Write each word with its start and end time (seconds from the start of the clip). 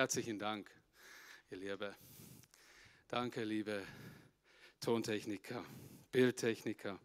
Herzlichen 0.00 0.38
Dank, 0.38 0.70
ihr 1.50 1.58
Liebe. 1.58 1.94
Danke, 3.06 3.44
liebe 3.44 3.86
Tontechniker, 4.80 5.62
Bildtechniker. 6.10 6.98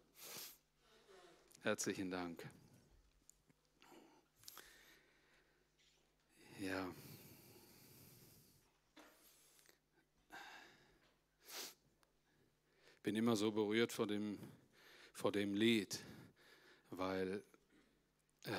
Herzlichen 1.60 2.10
Dank. 2.10 2.42
Ja. 6.58 6.90
bin 13.02 13.14
immer 13.14 13.36
so 13.36 13.52
berührt 13.52 13.92
vor 13.92 14.06
dem, 14.06 14.38
vor 15.12 15.32
dem 15.32 15.52
Lied, 15.52 16.02
weil, 16.88 17.44
äh, 18.44 18.52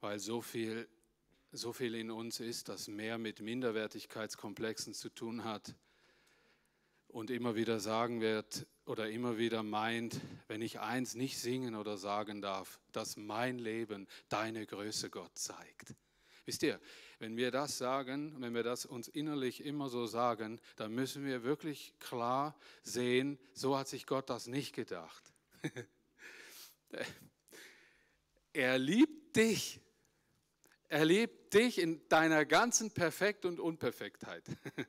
weil 0.00 0.18
so, 0.18 0.40
viel, 0.40 0.88
so 1.56 1.72
viel 1.72 1.94
in 1.94 2.10
uns 2.10 2.40
ist, 2.40 2.68
das 2.68 2.88
mehr 2.88 3.18
mit 3.18 3.40
Minderwertigkeitskomplexen 3.40 4.94
zu 4.94 5.08
tun 5.08 5.44
hat 5.44 5.74
und 7.08 7.30
immer 7.30 7.56
wieder 7.56 7.80
sagen 7.80 8.20
wird 8.20 8.66
oder 8.84 9.08
immer 9.10 9.38
wieder 9.38 9.62
meint, 9.62 10.20
wenn 10.48 10.62
ich 10.62 10.80
eins 10.80 11.14
nicht 11.14 11.38
singen 11.38 11.74
oder 11.74 11.96
sagen 11.96 12.42
darf, 12.42 12.78
dass 12.92 13.16
mein 13.16 13.58
Leben 13.58 14.06
deine 14.28 14.66
Größe 14.66 15.10
Gott 15.10 15.36
zeigt. 15.36 15.94
Wisst 16.44 16.62
ihr, 16.62 16.80
wenn 17.18 17.36
wir 17.36 17.50
das 17.50 17.78
sagen, 17.78 18.40
wenn 18.40 18.54
wir 18.54 18.62
das 18.62 18.86
uns 18.86 19.08
innerlich 19.08 19.64
immer 19.64 19.88
so 19.88 20.06
sagen, 20.06 20.60
dann 20.76 20.94
müssen 20.94 21.24
wir 21.24 21.42
wirklich 21.42 21.94
klar 21.98 22.56
sehen, 22.82 23.38
so 23.52 23.76
hat 23.76 23.88
sich 23.88 24.06
Gott 24.06 24.30
das 24.30 24.46
nicht 24.46 24.72
gedacht. 24.74 25.32
er 28.52 28.78
liebt 28.78 29.34
dich. 29.36 29.80
Er 30.88 31.04
liebt 31.04 31.54
dich 31.54 31.78
in 31.78 32.00
deiner 32.08 32.44
ganzen 32.44 32.90
Perfekt 32.92 33.44
und 33.44 33.60
Unperfektheit. 33.60 34.44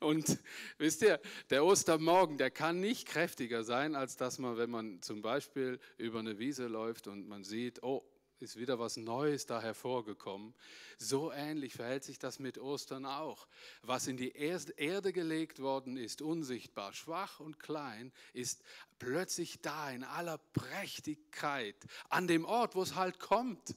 Und 0.00 0.38
wisst 0.78 1.02
ihr, 1.02 1.20
der 1.50 1.62
Ostermorgen, 1.62 2.38
der 2.38 2.50
kann 2.50 2.80
nicht 2.80 3.06
kräftiger 3.06 3.64
sein, 3.64 3.94
als 3.94 4.16
dass 4.16 4.38
man, 4.38 4.56
wenn 4.56 4.70
man 4.70 5.02
zum 5.02 5.20
Beispiel 5.20 5.78
über 5.98 6.20
eine 6.20 6.38
Wiese 6.38 6.68
läuft 6.68 7.06
und 7.06 7.28
man 7.28 7.44
sieht, 7.44 7.82
oh, 7.82 8.02
ist 8.40 8.56
wieder 8.56 8.78
was 8.78 8.96
Neues 8.96 9.46
da 9.46 9.60
hervorgekommen. 9.60 10.54
So 10.96 11.32
ähnlich 11.32 11.74
verhält 11.74 12.04
sich 12.04 12.18
das 12.18 12.38
mit 12.38 12.56
Ostern 12.58 13.04
auch. 13.04 13.48
Was 13.82 14.06
in 14.06 14.16
die 14.16 14.32
Erde 14.32 15.12
gelegt 15.12 15.58
worden 15.60 15.96
ist, 15.96 16.22
unsichtbar, 16.22 16.92
schwach 16.92 17.40
und 17.40 17.58
klein, 17.58 18.12
ist 18.32 18.62
plötzlich 18.98 19.60
da 19.60 19.90
in 19.90 20.04
aller 20.04 20.38
Prächtigkeit, 20.38 21.76
an 22.08 22.28
dem 22.28 22.44
Ort, 22.44 22.74
wo 22.74 22.82
es 22.82 22.94
halt 22.94 23.18
kommt, 23.18 23.74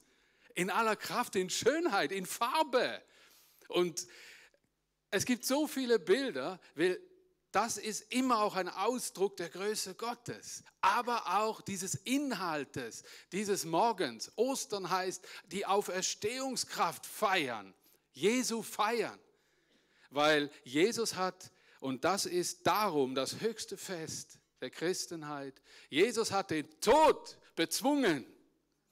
in 0.55 0.69
aller 0.69 0.95
Kraft, 0.95 1.35
in 1.35 1.49
Schönheit, 1.49 2.11
in 2.11 2.25
Farbe. 2.25 3.01
Und 3.67 4.07
es 5.09 5.25
gibt 5.25 5.45
so 5.45 5.67
viele 5.67 5.99
Bilder, 5.99 6.59
weil 6.75 6.99
das 7.51 7.77
ist 7.77 8.13
immer 8.13 8.41
auch 8.41 8.55
ein 8.55 8.69
Ausdruck 8.69 9.35
der 9.35 9.49
Größe 9.49 9.95
Gottes, 9.95 10.63
aber 10.79 11.39
auch 11.39 11.61
dieses 11.61 11.95
Inhaltes, 11.95 13.03
dieses 13.33 13.65
Morgens. 13.65 14.31
Ostern 14.37 14.89
heißt 14.89 15.25
die 15.47 15.65
Auferstehungskraft 15.65 17.05
feiern, 17.05 17.73
Jesu 18.13 18.61
feiern, 18.61 19.19
weil 20.09 20.49
Jesus 20.63 21.15
hat, 21.15 21.51
und 21.81 22.05
das 22.05 22.25
ist 22.25 22.65
darum 22.65 23.15
das 23.15 23.41
höchste 23.41 23.77
Fest 23.77 24.39
der 24.61 24.69
Christenheit, 24.69 25.61
Jesus 25.89 26.31
hat 26.31 26.51
den 26.51 26.69
Tod 26.79 27.37
bezwungen. 27.55 28.25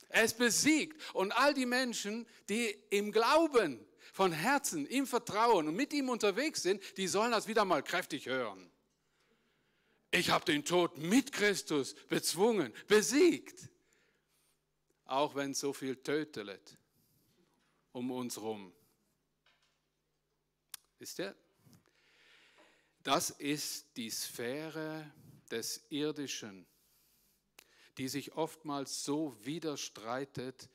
Er 0.10 0.24
ist 0.24 0.38
besiegt 0.38 1.02
und 1.14 1.32
all 1.32 1.54
die 1.54 1.66
Menschen, 1.68 2.28
die 2.50 2.68
im 2.90 3.12
Glauben 3.12 3.86
von 4.12 4.32
Herzen 4.32 4.86
im 4.88 5.06
Vertrauen 5.06 5.68
und 5.68 5.76
mit 5.76 5.94
ihm 5.94 6.10
unterwegs 6.10 6.64
sind, 6.64 6.82
die 6.98 7.08
sollen 7.08 7.32
das 7.32 7.48
wieder 7.48 7.64
mal 7.64 7.84
kräftig 7.84 8.26
hören. 8.26 8.70
Ich 10.12 10.32
habe 10.32 10.46
den 10.46 10.66
Tod 10.66 10.98
mit 10.98 11.32
Christus 11.32 11.94
bezwungen, 12.08 12.74
besiegt. 12.88 13.70
Auch 15.06 15.36
wenn 15.36 15.54
so 15.54 15.74
viel 15.74 15.96
tötelet 15.96 16.78
um 17.92 18.12
uns 18.12 18.40
rum. 18.40 18.74
Wisst 20.98 21.20
ihr? 21.20 21.36
Das 23.04 23.30
ist 23.30 23.96
die 23.96 24.10
Sphäre 24.10 25.12
des 25.50 25.86
Irdischen, 25.90 26.66
die 28.00 28.08
sich 28.08 28.34
oftmals 28.34 29.04
so 29.04 29.36
widerstreitet 29.44 30.70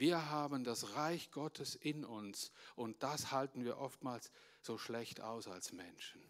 wir 0.00 0.30
haben 0.30 0.64
das 0.64 0.94
Reich 0.94 1.30
Gottes 1.30 1.74
in 1.74 2.06
uns 2.06 2.52
und 2.74 3.02
das 3.02 3.32
halten 3.32 3.66
wir 3.66 3.76
oftmals 3.76 4.30
so 4.62 4.78
schlecht 4.78 5.20
aus 5.20 5.46
als 5.46 5.72
Menschen, 5.72 6.22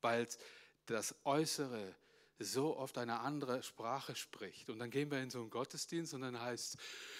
weil 0.00 0.28
das 0.86 1.16
Äußere 1.24 1.96
so 2.38 2.76
oft 2.76 2.96
eine 2.98 3.18
andere 3.18 3.64
Sprache 3.64 4.14
spricht. 4.14 4.70
Und 4.70 4.78
dann 4.78 4.90
gehen 4.90 5.10
wir 5.10 5.20
in 5.20 5.28
so 5.28 5.40
einen 5.40 5.50
Gottesdienst 5.50 6.14
und 6.14 6.20
dann 6.20 6.40
heißt 6.40 6.76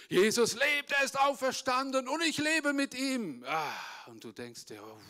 Jesus 0.09 0.55
lebt, 0.55 0.93
er 0.93 1.03
ist 1.03 1.19
auferstanden 1.19 2.07
und 2.07 2.23
ich 2.23 2.39
lebe 2.39 2.73
mit 2.73 2.95
ihm. 2.95 3.45
Ah, 3.47 3.75
und 4.07 4.23
du 4.23 4.31
denkst 4.31 4.67
dir, 4.67 4.83
oh, 4.83 5.01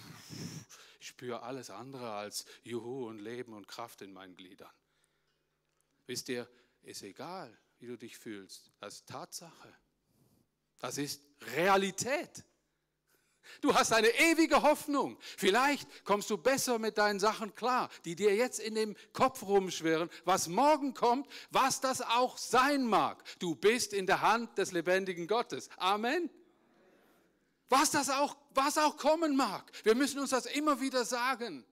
ich 0.99 1.09
spüre 1.09 1.43
alles 1.43 1.69
andere 1.69 2.10
als 2.12 2.47
Juhu 2.62 3.06
und 3.06 3.19
Leben 3.19 3.53
und 3.53 3.69
Kraft 3.69 4.00
in 4.00 4.15
meinen 4.15 4.34
Gliedern. 4.34 4.72
Wisst 6.06 6.31
ihr, 6.31 6.49
ist 6.82 7.02
egal, 7.02 7.56
wie 7.78 7.86
du 7.86 7.96
dich 7.96 8.18
fühlst. 8.18 8.70
Das 8.78 8.94
ist 8.94 9.06
Tatsache. 9.08 9.74
Das 10.78 10.98
ist 10.98 11.22
Realität. 11.54 12.44
Du 13.60 13.74
hast 13.74 13.92
eine 13.92 14.08
ewige 14.08 14.62
Hoffnung. 14.62 15.18
Vielleicht 15.36 16.04
kommst 16.04 16.30
du 16.30 16.38
besser 16.38 16.78
mit 16.78 16.98
deinen 16.98 17.20
Sachen 17.20 17.54
klar, 17.54 17.91
die 18.04 18.14
dir 18.14 18.34
jetzt 18.34 18.60
in 18.60 18.74
dem 18.74 18.96
Kopf 19.12 19.42
rumschwirren, 19.42 20.08
was 20.24 20.48
morgen 20.48 20.94
kommt, 20.94 21.30
was 21.50 21.80
das 21.80 22.00
auch 22.00 22.38
sein 22.38 22.86
mag. 22.86 23.22
Du 23.38 23.54
bist 23.54 23.92
in 23.92 24.06
der 24.06 24.20
Hand 24.20 24.56
des 24.58 24.72
lebendigen 24.72 25.26
Gottes. 25.26 25.68
Amen. 25.76 26.30
Was 27.68 27.91
das 27.91 28.10
auch, 28.10 28.36
was 28.54 28.78
auch 28.78 28.97
kommen 28.97 29.36
mag. 29.36 29.70
Wir 29.84 29.94
müssen 29.94 30.20
uns 30.20 30.30
das 30.30 30.47
immer 30.47 30.80
wieder 30.80 31.04
sagen. 31.04 31.64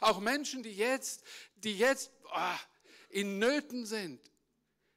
Auch 0.00 0.20
Menschen, 0.20 0.62
die 0.62 0.72
jetzt, 0.72 1.24
die 1.56 1.76
jetzt 1.76 2.12
ah, 2.30 2.58
in 3.08 3.38
Nöten 3.38 3.86
sind, 3.86 4.29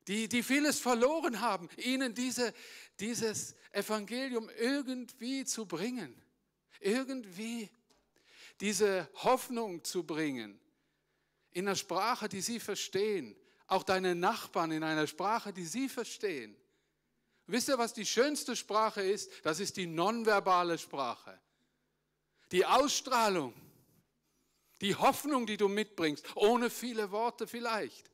die, 0.07 0.27
die 0.27 0.43
vieles 0.43 0.79
verloren 0.79 1.41
haben, 1.41 1.69
ihnen 1.77 2.13
diese, 2.13 2.53
dieses 2.99 3.55
Evangelium 3.71 4.49
irgendwie 4.59 5.45
zu 5.45 5.65
bringen, 5.65 6.21
irgendwie 6.79 7.69
diese 8.59 9.09
Hoffnung 9.15 9.83
zu 9.83 10.03
bringen, 10.03 10.59
in 11.51 11.67
einer 11.67 11.75
Sprache, 11.75 12.27
die 12.27 12.41
sie 12.41 12.59
verstehen, 12.59 13.35
auch 13.67 13.83
deine 13.83 14.15
Nachbarn 14.15 14.71
in 14.71 14.83
einer 14.83 15.07
Sprache, 15.07 15.53
die 15.53 15.65
sie 15.65 15.87
verstehen. 15.87 16.55
Wisst 17.45 17.69
ihr, 17.69 17.77
was 17.77 17.93
die 17.93 18.05
schönste 18.05 18.55
Sprache 18.55 19.01
ist? 19.01 19.29
Das 19.43 19.59
ist 19.59 19.77
die 19.77 19.85
nonverbale 19.85 20.77
Sprache. 20.77 21.39
Die 22.51 22.65
Ausstrahlung, 22.65 23.53
die 24.81 24.95
Hoffnung, 24.95 25.45
die 25.45 25.57
du 25.57 25.67
mitbringst, 25.67 26.25
ohne 26.35 26.69
viele 26.69 27.11
Worte 27.11 27.47
vielleicht 27.47 28.12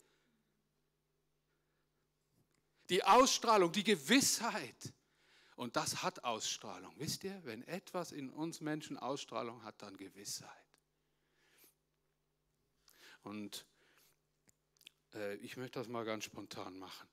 die 2.89 3.03
Ausstrahlung, 3.03 3.71
die 3.71 3.83
Gewissheit. 3.83 4.93
Und 5.55 5.75
das 5.75 6.03
hat 6.03 6.23
Ausstrahlung. 6.23 6.93
Wisst 6.97 7.23
ihr, 7.23 7.39
wenn 7.43 7.63
etwas 7.63 8.11
in 8.11 8.29
uns 8.29 8.61
Menschen 8.61 8.97
Ausstrahlung 8.97 9.63
hat, 9.63 9.81
dann 9.81 9.97
Gewissheit. 9.97 10.49
Und 13.23 13.65
äh, 15.13 15.35
ich 15.35 15.57
möchte 15.57 15.79
das 15.79 15.87
mal 15.87 16.05
ganz 16.05 16.23
spontan 16.23 16.79
machen. 16.79 17.09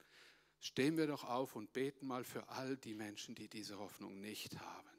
Stehen 0.61 0.97
wir 0.97 1.07
doch 1.07 1.25
auf 1.25 1.57
und 1.57 1.73
beten 1.73 2.07
mal 2.07 2.25
für 2.25 2.49
all 2.49 2.77
die 2.77 2.95
Menschen, 2.95 3.35
die 3.35 3.49
diese 3.49 3.79
Hoffnung 3.79 4.21
nicht 4.21 4.59
haben. 4.59 4.91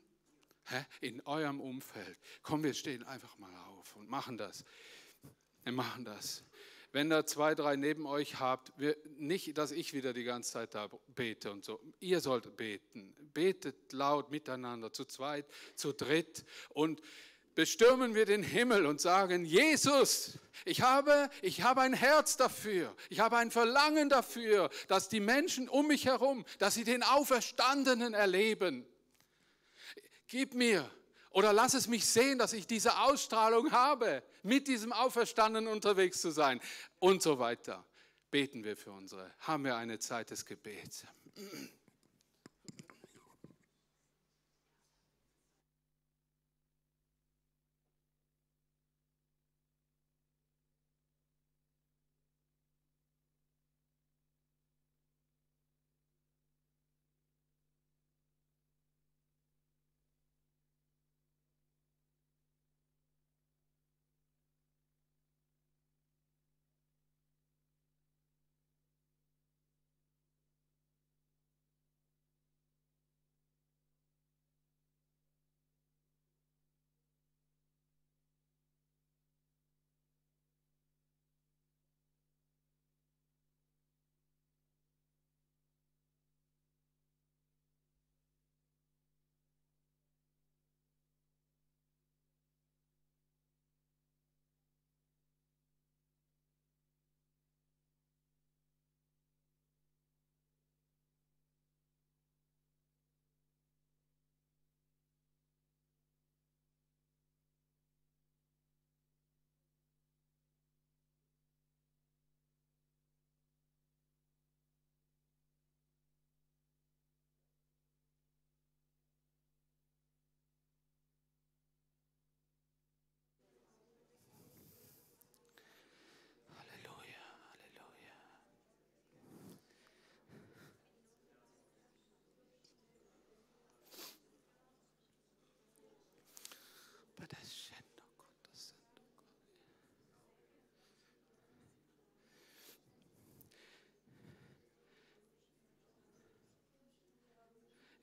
Hä? 0.66 0.86
In 1.00 1.22
eurem 1.22 1.62
Umfeld. 1.62 2.18
Komm, 2.44 2.64
wir 2.64 2.74
stehen 2.74 3.04
einfach 3.04 3.38
mal 3.38 3.56
auf 3.70 3.96
und 3.96 4.10
machen 4.10 4.38
das. 4.38 4.66
Wir 5.64 5.72
machen 5.72 6.04
das 6.04 6.44
wenn 6.92 7.10
da 7.10 7.26
zwei, 7.26 7.54
drei 7.56 7.76
neben 7.76 8.06
euch 8.06 8.40
habt, 8.40 8.72
nicht, 9.18 9.58
dass 9.58 9.72
ich 9.72 9.94
wieder 9.94 10.14
die 10.14 10.24
ganze 10.24 10.52
Zeit 10.52 10.74
da 10.74 10.90
bete 11.08 11.52
und 11.52 11.64
so. 11.64 11.80
Ihr 12.00 12.22
sollt 12.22 12.56
beten. 12.58 13.14
Betet 13.34 13.94
laut 13.94 14.32
miteinander, 14.32 14.92
zu 14.92 15.06
zweit, 15.06 15.46
zu 15.76 15.94
dritt 15.94 16.46
und 16.70 17.02
bestürmen 17.58 18.14
wir 18.14 18.26
den 18.26 18.44
Himmel 18.44 18.86
und 18.86 19.02
sagen, 19.02 19.44
Jesus, 19.44 20.38
ich 20.64 20.82
habe, 20.82 21.30
ich 21.42 21.64
habe 21.64 21.82
ein 21.82 21.94
Herz 21.94 22.38
dafür, 22.38 22.96
ich 23.10 23.20
habe 23.20 23.38
ein 23.38 23.50
Verlangen 23.50 24.10
dafür, 24.10 24.70
dass 24.88 25.10
die 25.10 25.20
Menschen 25.20 25.68
um 25.68 25.88
mich 25.88 26.06
herum, 26.06 26.46
dass 26.60 26.76
sie 26.76 26.84
den 26.84 27.02
Auferstandenen 27.02 28.14
erleben. 28.14 28.86
Gib 30.28 30.54
mir 30.54 30.90
oder 31.38 31.54
lass 31.54 31.76
es 31.76 31.88
mich 31.88 32.04
sehen, 32.04 32.40
dass 32.40 32.52
ich 32.52 32.66
diese 32.66 32.98
Ausstrahlung 32.98 33.72
habe, 33.72 34.24
mit 34.42 34.68
diesem 34.68 34.92
Auferstandenen 34.92 35.72
unterwegs 35.72 36.20
zu 36.20 36.32
sein 36.32 36.60
und 36.98 37.22
so 37.22 37.38
weiter. 37.38 37.86
Beten 38.32 38.64
wir 38.64 38.76
für 38.76 38.90
unsere, 38.90 39.32
haben 39.42 39.64
wir 39.64 39.76
eine 39.76 40.00
Zeit 40.00 40.32
des 40.32 40.48
Gebets. 40.48 41.06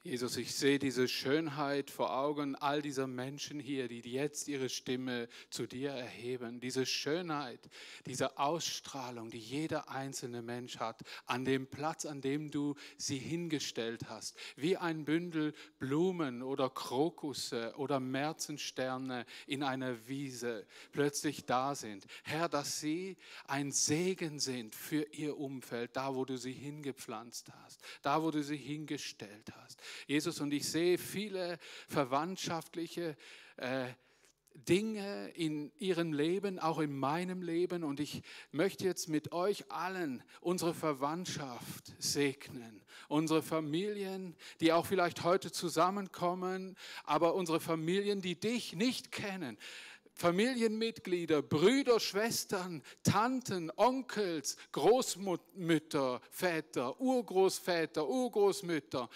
Jesus, 0.06 0.36
ich 0.36 0.54
sehe 0.54 0.78
diese 0.78 1.08
Schönheit 1.08 1.90
vor 1.90 2.14
Augen 2.14 2.56
all 2.56 2.82
dieser 2.82 3.06
Menschen 3.06 3.58
hier, 3.58 3.88
die 3.88 4.00
jetzt 4.00 4.48
ihre 4.48 4.68
Stimme 4.68 5.30
zu 5.48 5.66
dir 5.66 5.92
erheben. 5.92 6.60
Diese 6.60 6.84
Schönheit, 6.84 7.70
diese 8.04 8.36
Ausstrahlung, 8.36 9.30
die 9.30 9.38
jeder 9.38 9.88
einzelne 9.88 10.42
Mensch 10.42 10.76
hat, 10.76 11.00
an 11.24 11.46
dem 11.46 11.66
Platz, 11.66 12.04
an 12.04 12.20
dem 12.20 12.50
du 12.50 12.74
sie 12.98 13.16
hingestellt 13.16 14.10
hast. 14.10 14.36
Wie 14.56 14.76
ein 14.76 15.06
Bündel 15.06 15.54
Blumen 15.78 16.42
oder 16.42 16.68
Krokusse 16.68 17.72
oder 17.78 17.98
Märzensterne 17.98 19.24
in 19.46 19.62
einer 19.62 20.06
Wiese 20.06 20.66
plötzlich 20.92 21.46
da 21.46 21.74
sind. 21.74 22.04
Herr, 22.24 22.50
dass 22.50 22.78
sie 22.78 23.16
ein 23.46 23.72
Segen 23.72 24.38
sind 24.38 24.74
für 24.74 25.04
ihr 25.14 25.38
Umfeld, 25.38 25.96
da 25.96 26.14
wo 26.14 26.26
du 26.26 26.36
sie 26.36 26.52
hingepflanzt 26.52 27.50
hast, 27.64 27.80
da 28.02 28.22
wo 28.22 28.30
du 28.30 28.42
sie 28.42 28.58
hingestellt 28.58 29.50
hast. 29.62 29.80
Jesus, 30.06 30.40
und 30.40 30.52
ich 30.52 30.68
sehe 30.68 30.98
viele 30.98 31.58
verwandtschaftliche 31.88 33.16
äh, 33.56 33.86
Dinge 34.54 35.30
in 35.30 35.72
ihrem 35.78 36.12
Leben, 36.12 36.60
auch 36.60 36.78
in 36.78 36.96
meinem 36.96 37.42
Leben. 37.42 37.82
Und 37.82 37.98
ich 37.98 38.22
möchte 38.52 38.84
jetzt 38.84 39.08
mit 39.08 39.32
euch 39.32 39.70
allen 39.70 40.22
unsere 40.40 40.74
Verwandtschaft 40.74 41.92
segnen. 41.98 42.82
Unsere 43.08 43.42
Familien, 43.42 44.36
die 44.60 44.72
auch 44.72 44.86
vielleicht 44.86 45.24
heute 45.24 45.50
zusammenkommen, 45.50 46.76
aber 47.02 47.34
unsere 47.34 47.58
Familien, 47.58 48.22
die 48.22 48.38
dich 48.38 48.74
nicht 48.74 49.10
kennen. 49.10 49.58
Familienmitglieder, 50.14 51.42
Brüder, 51.42 51.98
Schwestern, 51.98 52.82
Tanten, 53.02 53.70
Onkels, 53.76 54.56
Großmütter, 54.70 56.20
Väter, 56.30 57.00
Urgroßväter, 57.00 58.08
Urgroßmütter, 58.08 59.10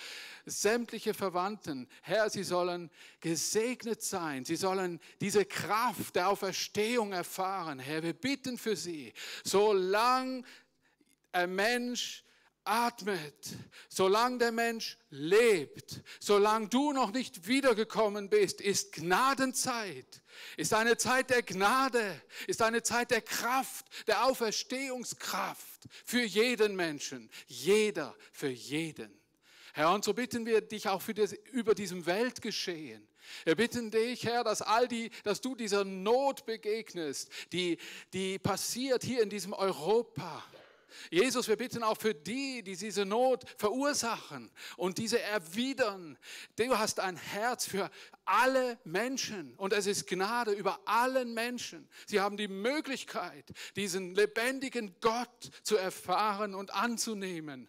sämtliche 0.44 1.14
Verwandten. 1.14 1.88
Herr, 2.02 2.28
sie 2.30 2.42
sollen 2.42 2.90
gesegnet 3.20 4.02
sein. 4.02 4.44
Sie 4.44 4.56
sollen 4.56 5.00
diese 5.20 5.44
Kraft 5.44 6.16
der 6.16 6.28
Auferstehung 6.28 7.12
erfahren. 7.12 7.78
Herr, 7.78 8.02
wir 8.02 8.14
bitten 8.14 8.58
für 8.58 8.76
sie, 8.76 9.12
solange 9.44 10.42
ein 11.30 11.54
Mensch 11.54 12.24
atmet, 12.68 13.56
solange 13.88 14.38
der 14.38 14.52
Mensch 14.52 14.98
lebt, 15.10 16.02
solange 16.20 16.68
du 16.68 16.92
noch 16.92 17.10
nicht 17.10 17.46
wiedergekommen 17.46 18.28
bist, 18.28 18.60
ist 18.60 18.92
Gnadenzeit, 18.92 20.22
ist 20.56 20.74
eine 20.74 20.96
Zeit 20.96 21.30
der 21.30 21.42
Gnade, 21.42 22.22
ist 22.46 22.62
eine 22.62 22.82
Zeit 22.82 23.10
der 23.10 23.22
Kraft, 23.22 23.86
der 24.06 24.24
Auferstehungskraft 24.24 25.88
für 26.04 26.22
jeden 26.22 26.76
Menschen, 26.76 27.30
jeder 27.46 28.14
für 28.32 28.48
jeden. 28.48 29.18
Herr, 29.72 29.92
und 29.92 30.04
so 30.04 30.12
bitten 30.12 30.44
wir 30.44 30.60
dich 30.60 30.88
auch 30.88 31.02
für 31.02 31.14
das, 31.14 31.32
über 31.52 31.74
diesem 31.74 32.04
Weltgeschehen. 32.06 33.08
Wir 33.44 33.56
bitten 33.56 33.90
dich, 33.90 34.24
Herr, 34.24 34.42
dass 34.42 34.62
all 34.62 34.88
die, 34.88 35.10
dass 35.22 35.40
du 35.40 35.54
dieser 35.54 35.84
Not 35.84 36.46
begegnest, 36.46 37.30
die, 37.52 37.78
die 38.12 38.38
passiert 38.38 39.04
hier 39.04 39.22
in 39.22 39.30
diesem 39.30 39.52
Europa 39.52 40.42
Jesus, 41.10 41.48
wir 41.48 41.56
bitten 41.56 41.82
auch 41.82 41.98
für 41.98 42.14
die, 42.14 42.62
die 42.62 42.76
diese 42.76 43.04
Not 43.04 43.44
verursachen 43.56 44.50
und 44.76 44.98
diese 44.98 45.20
erwidern. 45.20 46.18
Du 46.56 46.78
hast 46.78 47.00
ein 47.00 47.16
Herz 47.16 47.66
für 47.66 47.90
alle 48.24 48.78
Menschen 48.84 49.54
und 49.56 49.72
es 49.72 49.86
ist 49.86 50.06
Gnade 50.06 50.52
über 50.52 50.80
allen 50.84 51.34
Menschen. 51.34 51.88
Sie 52.06 52.20
haben 52.20 52.36
die 52.36 52.48
Möglichkeit, 52.48 53.44
diesen 53.76 54.14
lebendigen 54.14 54.94
Gott 55.00 55.50
zu 55.62 55.76
erfahren 55.76 56.54
und 56.54 56.74
anzunehmen 56.74 57.68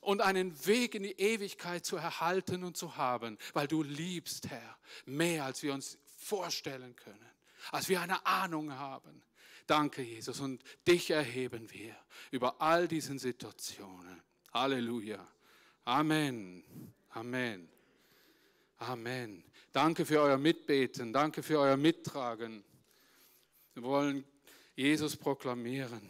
und 0.00 0.20
einen 0.20 0.66
Weg 0.66 0.94
in 0.94 1.02
die 1.02 1.20
Ewigkeit 1.20 1.84
zu 1.84 1.96
erhalten 1.96 2.64
und 2.64 2.76
zu 2.76 2.96
haben, 2.96 3.38
weil 3.52 3.66
du 3.66 3.82
liebst, 3.82 4.48
Herr, 4.48 4.78
mehr 5.04 5.44
als 5.44 5.62
wir 5.62 5.74
uns 5.74 5.98
vorstellen 6.18 6.94
können, 6.96 7.30
als 7.70 7.88
wir 7.88 8.00
eine 8.00 8.24
Ahnung 8.26 8.72
haben. 8.72 9.22
Danke, 9.66 10.02
Jesus. 10.02 10.40
Und 10.40 10.62
dich 10.86 11.10
erheben 11.10 11.70
wir 11.72 11.96
über 12.30 12.60
all 12.60 12.88
diesen 12.88 13.18
Situationen. 13.18 14.22
Halleluja. 14.52 15.26
Amen. 15.84 16.62
Amen. 17.10 17.68
Amen. 18.78 19.44
Danke 19.72 20.04
für 20.04 20.20
euer 20.20 20.38
Mitbeten. 20.38 21.12
Danke 21.12 21.42
für 21.42 21.58
euer 21.58 21.76
Mittragen. 21.76 22.64
Wir 23.74 23.82
wollen 23.82 24.24
Jesus 24.74 25.16
proklamieren. 25.16 26.02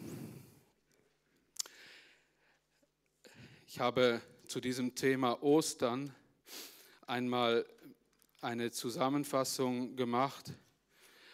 Ich 3.67 3.79
habe 3.79 4.21
zu 4.47 4.59
diesem 4.59 4.95
Thema 4.95 5.41
Ostern 5.41 6.13
einmal 7.07 7.65
eine 8.41 8.71
Zusammenfassung 8.71 9.95
gemacht 9.95 10.51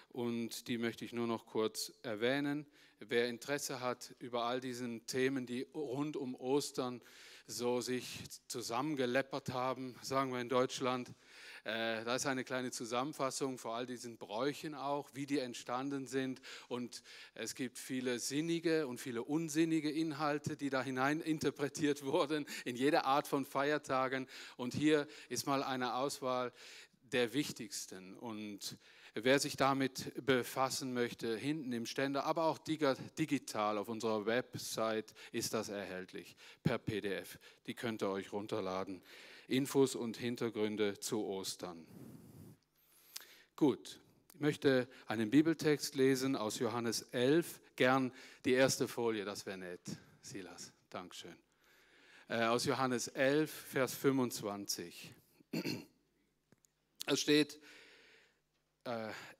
und 0.10 0.68
die 0.68 0.78
möchte 0.78 1.06
ich 1.06 1.14
nur 1.14 1.28
noch 1.28 1.46
kurz 1.46 1.94
erwähnen. 2.04 2.66
Wer 3.00 3.30
Interesse 3.30 3.80
hat 3.80 4.14
über 4.20 4.44
all 4.44 4.60
diesen 4.60 5.06
Themen, 5.06 5.46
die 5.46 5.68
rund 5.74 6.18
um 6.18 6.36
Ostern 6.36 7.02
so 7.48 7.82
sich 7.82 8.24
zusammengeleppert 8.48 9.54
haben, 9.54 9.96
sagen 10.02 10.32
wir 10.32 10.40
in 10.40 10.50
Deutschland, 10.50 11.10
äh, 11.64 12.04
da 12.04 12.16
ist 12.16 12.26
eine 12.26 12.44
kleine 12.44 12.72
Zusammenfassung 12.72 13.58
vor 13.58 13.76
all 13.76 13.86
diesen 13.86 14.18
Bräuchen 14.18 14.76
auch, 14.76 15.10
wie 15.14 15.26
die 15.26 15.40
entstanden 15.40 16.08
sind. 16.08 16.42
Und 16.68 17.04
es 17.34 17.56
gibt 17.56 17.78
viele 17.78 18.20
sinnige 18.20 18.88
und 18.88 19.00
viele 19.00 19.24
unsinnige 19.24 19.90
Inhalte, 19.90 20.58
die 20.58 20.70
da 20.70 20.82
hinein 20.82 21.22
interpretiert 21.22 22.06
wurden 22.06 22.46
in 22.66 22.76
jeder 22.76 23.06
Art 23.06 23.28
von 23.28 23.46
Feiertagen. 23.46 24.28
Und 24.58 24.74
hier 24.74 25.08
ist 25.28 25.48
mal 25.48 25.64
eine 25.64 25.96
Auswahl 25.96 26.54
der 27.12 27.34
wichtigsten. 27.34 28.14
Und 28.14 28.78
Wer 29.14 29.40
sich 29.40 29.58
damit 29.58 30.14
befassen 30.26 30.94
möchte, 30.94 31.36
hinten 31.36 31.74
im 31.74 31.86
Ständer, 31.86 32.26
aber 32.26 32.46
auch 32.46 32.58
digital 32.58 33.78
auf 33.78 33.90
unserer 33.90 34.26
Website 34.26 35.14
ist 35.32 35.54
das 35.54 35.70
erhältlich 35.70 36.36
per 36.64 36.78
PDF. 36.78 37.40
Die 37.66 37.74
könnt 37.74 38.04
ihr 38.04 38.10
euch 38.10 38.32
runterladen. 38.32 39.02
Infos 39.48 39.96
und 39.96 40.18
Hintergründe 40.18 41.00
zu 41.00 41.26
Ostern. 41.26 41.86
Gut, 43.56 44.00
ich 44.36 44.40
möchte 44.40 44.88
einen 45.08 45.32
Bibeltext 45.32 45.96
lesen 45.96 46.36
aus 46.36 46.60
Johannes 46.60 47.02
11. 47.12 47.60
Gern 47.76 48.14
die 48.46 48.54
erste 48.54 48.88
Folie, 48.88 49.26
das 49.26 49.46
wäre 49.46 49.58
nett. 49.58 49.82
Silas, 50.22 50.72
Dankeschön. 50.90 51.36
Äh, 52.28 52.44
aus 52.44 52.66
Johannes 52.66 53.08
11, 53.08 53.52
Vers 53.52 53.96
25. 53.96 55.14
Es 57.08 57.22
steht, 57.22 57.60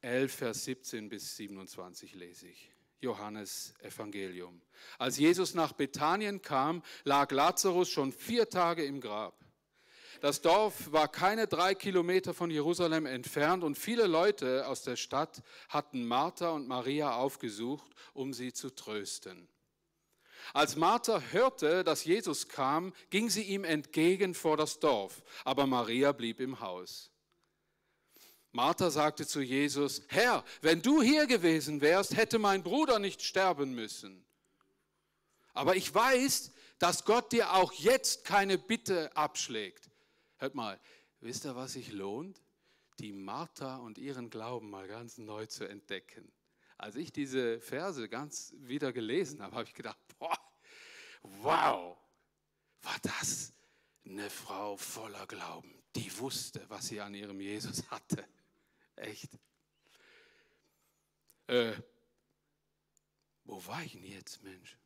11, 0.02 0.34
Vers 0.34 0.66
17 0.66 1.10
bis 1.10 1.36
27 1.38 2.16
lese 2.16 2.48
ich. 2.48 2.72
Johannes 3.02 3.74
Evangelium. 3.82 4.62
Als 4.98 5.18
Jesus 5.18 5.54
nach 5.54 5.74
Bethanien 5.74 6.42
kam, 6.42 6.84
lag 7.04 7.32
Lazarus 7.32 7.90
schon 7.90 8.12
vier 8.12 8.50
Tage 8.50 8.84
im 8.84 9.00
Grab. 9.00 9.40
Das 10.22 10.42
Dorf 10.42 10.92
war 10.92 11.08
keine 11.08 11.48
drei 11.48 11.76
Kilometer 11.76 12.34
von 12.34 12.52
Jerusalem 12.52 13.06
entfernt 13.06 13.64
und 13.64 13.78
viele 13.78 14.06
Leute 14.06 14.68
aus 14.68 14.84
der 14.84 14.98
Stadt 14.98 15.42
hatten 15.70 16.06
Martha 16.06 16.50
und 16.50 16.68
Maria 16.68 17.16
aufgesucht, 17.16 17.90
um 18.14 18.34
sie 18.34 18.52
zu 18.52 18.70
trösten. 18.76 19.48
Als 20.54 20.76
Martha 20.76 21.22
hörte, 21.32 21.86
dass 21.86 22.04
Jesus 22.04 22.50
kam, 22.50 22.94
ging 23.10 23.30
sie 23.30 23.44
ihm 23.44 23.64
entgegen 23.64 24.34
vor 24.34 24.58
das 24.58 24.80
Dorf, 24.80 25.24
aber 25.46 25.68
Maria 25.68 26.12
blieb 26.12 26.42
im 26.42 26.60
Haus. 26.60 27.12
Martha 28.52 28.90
sagte 28.90 29.28
zu 29.28 29.42
Jesus, 29.42 30.02
Herr, 30.08 30.44
wenn 30.62 30.82
du 30.82 31.02
hier 31.02 31.28
gewesen 31.28 31.82
wärst, 31.82 32.18
hätte 32.18 32.40
mein 32.40 32.64
Bruder 32.64 32.98
nicht 32.98 33.22
sterben 33.22 33.74
müssen. 33.74 34.26
Aber 35.54 35.76
ich 35.76 35.94
weiß, 35.94 36.52
dass 36.80 37.06
Gott 37.06 37.32
dir 37.32 37.54
auch 37.54 37.72
jetzt 37.74 38.26
keine 38.26 38.58
Bitte 38.58 39.16
abschlägt. 39.16 39.90
Hört 40.38 40.56
mal, 40.56 40.80
wisst 41.20 41.46
ihr, 41.46 41.56
was 41.56 41.74
sich 41.74 41.92
lohnt? 41.92 42.42
Die 42.98 43.14
Martha 43.14 43.78
und 43.78 43.98
ihren 43.98 44.30
Glauben 44.30 44.70
mal 44.70 44.88
ganz 44.88 45.18
neu 45.18 45.46
zu 45.46 45.66
entdecken. 45.68 46.32
Als 46.78 46.96
ich 46.96 47.12
diese 47.12 47.60
Verse 47.60 48.08
ganz 48.10 48.54
wieder 48.58 48.94
gelesen 48.94 49.42
habe, 49.42 49.56
habe 49.56 49.66
ich 49.66 49.74
gedacht, 49.74 50.00
boah, 50.18 50.40
wow, 51.22 51.98
war 52.82 52.98
das 53.02 53.54
eine 54.06 54.30
Frau 54.30 54.78
voller 54.78 55.28
Glauben. 55.28 55.84
Die 55.96 56.18
wusste, 56.20 56.66
was 56.70 56.88
sie 56.88 57.02
an 57.02 57.14
ihrem 57.14 57.42
Jesus 57.42 57.90
hatte. 57.90 58.26
Echt? 59.00 59.30
Äh, 61.48 61.74
wo 63.46 63.66
war 63.66 63.82
ich 63.84 63.94
denn 63.94 64.04
jetzt, 64.04 64.44
Mensch? 64.44 64.78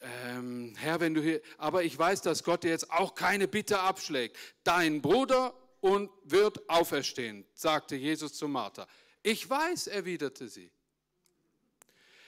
Ähm, 0.00 0.74
Herr, 0.76 0.98
wenn 1.00 1.14
du 1.14 1.22
hier, 1.22 1.40
aber 1.56 1.84
ich 1.84 1.96
weiß, 1.96 2.22
dass 2.22 2.42
Gott 2.42 2.64
dir 2.64 2.70
jetzt 2.70 2.90
auch 2.90 3.14
keine 3.14 3.46
Bitte 3.46 3.80
abschlägt. 3.80 4.36
Dein 4.64 5.00
Bruder 5.02 5.54
und 5.80 6.10
wird 6.24 6.68
auferstehen, 6.68 7.46
sagte 7.54 7.96
Jesus 7.96 8.34
zu 8.34 8.48
Martha. 8.48 8.86
Ich 9.22 9.48
weiß, 9.48 9.86
erwiderte 9.86 10.48
sie. 10.48 10.72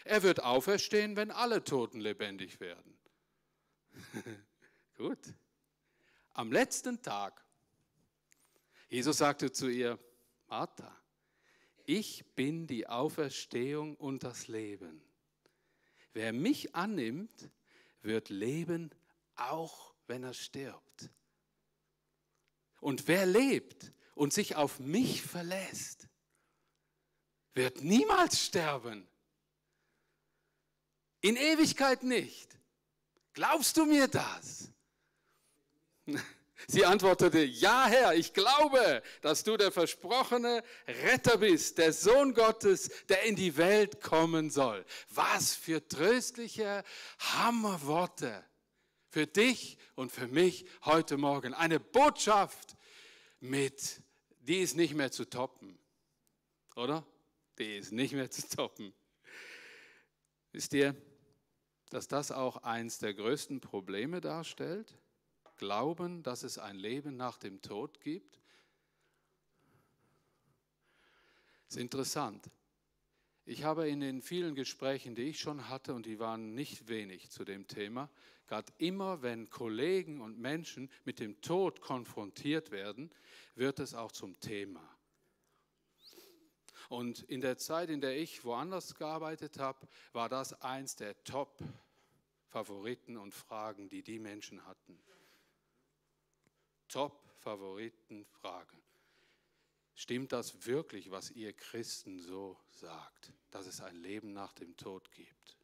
Er 0.05 0.23
wird 0.23 0.43
auferstehen, 0.43 1.17
wenn 1.17 1.31
alle 1.31 1.65
Toten 1.65 2.01
lebendig 2.01 2.61
werden. 2.61 2.97
Gut. 4.97 5.19
am 6.35 6.53
letzten 6.53 7.03
Tag, 7.03 7.45
Jesus 8.89 9.19
sagte 9.19 9.51
zu 9.51 9.69
ihr, 9.69 9.99
Martha, 10.53 10.95
ich 11.87 12.27
bin 12.35 12.67
die 12.67 12.87
Auferstehung 12.87 13.97
und 13.97 14.23
das 14.23 14.49
Leben. 14.49 15.03
Wer 16.13 16.35
mich 16.35 16.75
annimmt, 16.75 17.49
wird 18.03 18.29
leben, 18.29 18.91
auch 19.35 19.95
wenn 20.09 20.23
er 20.25 20.35
stirbt. 20.35 21.09
Und 22.83 23.09
wer 23.09 23.25
lebt 23.25 23.95
und 24.15 24.35
sich 24.35 24.55
auf 24.55 24.79
mich 24.79 25.23
verlässt, 25.23 26.07
wird 27.55 27.81
niemals 27.81 28.45
sterben. 28.45 29.09
In 31.23 31.37
Ewigkeit 31.37 32.03
nicht. 32.03 32.59
Glaubst 33.33 33.79
du 33.79 33.87
mir 33.87 34.07
das? 34.07 34.71
Sie 36.69 36.85
antwortete, 36.85 37.43
ja 37.43 37.87
Herr, 37.87 38.15
ich 38.15 38.33
glaube, 38.33 39.03
dass 39.21 39.45
du 39.45 39.57
der 39.57 39.73
versprochene 39.73 40.63
Retter 40.87 41.39
bist, 41.39 41.79
der 41.79 41.93
Sohn 41.93 42.35
Gottes, 42.35 42.91
der 43.09 43.23
in 43.25 43.37
die 43.37 43.57
Welt 43.57 44.01
kommen 44.01 44.51
soll. 44.51 44.85
Was 45.11 45.55
für 45.55 45.87
tröstliche 45.87 46.85
Hammerworte 47.19 48.45
für 49.13 49.27
dich 49.27 49.77
und 49.95 50.11
für 50.11 50.27
mich 50.27 50.67
heute 50.85 51.19
Morgen. 51.19 51.53
Eine 51.53 51.79
Botschaft 51.79 52.77
mit, 53.41 54.01
die 54.41 54.61
ist 54.61 54.75
nicht 54.75 54.95
mehr 54.95 55.13
zu 55.13 55.29
toppen, 55.29 55.79
oder? 56.77 57.07
Die 57.59 57.77
ist 57.77 57.93
nicht 57.93 58.15
mehr 58.15 58.31
zu 58.31 58.49
toppen. 58.49 58.95
Wisst 60.53 60.73
ihr, 60.73 60.97
dass 61.91 62.09
das 62.09 62.33
auch 62.33 62.57
eins 62.59 62.99
der 62.99 63.13
größten 63.13 63.61
Probleme 63.61 64.23
darstellt? 64.23 64.97
Glauben, 65.63 66.25
dass 66.25 66.43
es 66.43 66.59
ein 66.59 66.75
Leben 66.75 67.17
nach 67.17 67.39
dem 67.39 67.63
Tod 67.63 68.01
gibt? 68.01 68.41
Das 71.69 71.77
ist 71.77 71.81
interessant. 71.81 72.51
Ich 73.45 73.63
habe 73.63 73.89
in 73.89 74.01
den 74.01 74.23
vielen 74.23 74.57
Gesprächen, 74.57 75.15
die 75.15 75.23
ich 75.23 75.39
schon 75.39 75.69
hatte, 75.69 75.95
und 75.95 76.05
die 76.05 76.19
waren 76.19 76.57
nicht 76.57 76.89
wenig 76.89 77.31
zu 77.31 77.45
dem 77.45 77.69
Thema, 77.69 78.11
gerade 78.49 78.73
immer, 78.79 79.23
wenn 79.23 79.51
Kollegen 79.51 80.21
und 80.21 80.37
Menschen 80.37 80.91
mit 81.05 81.21
dem 81.21 81.41
Tod 81.43 81.81
konfrontiert 81.81 82.73
werden, 82.73 83.15
wird 83.55 83.79
es 83.79 83.95
auch 83.95 84.11
zum 84.11 84.41
Thema. 84.41 84.83
Und 86.89 87.23
in 87.23 87.41
der 87.41 87.57
Zeit, 87.57 87.89
in 87.89 88.01
der 88.01 88.19
ich 88.19 88.45
woanders 88.45 88.97
gearbeitet 88.97 89.61
habe, 89.61 89.87
war 90.13 90.29
das 90.29 90.61
eins 90.61 90.97
der 90.97 91.23
Top-Favoriten 91.23 93.17
und 93.17 93.33
Fragen, 93.33 93.89
die 93.89 94.03
die 94.03 94.19
Menschen 94.19 94.67
hatten. 94.67 94.99
Top-Favoriten-Fragen. 96.93 98.83
Stimmt 99.95 100.33
das 100.33 100.67
wirklich, 100.67 101.11
was 101.11 101.31
ihr 101.31 101.55
Christen 101.55 102.21
so 102.21 102.59
sagt, 102.71 103.33
dass 103.51 103.67
es 103.67 103.81
ein 103.81 103.97
Leben 103.97 104.33
nach 104.33 104.53
dem 104.53 104.77
Tod 104.77 105.11
gibt? 105.13 105.57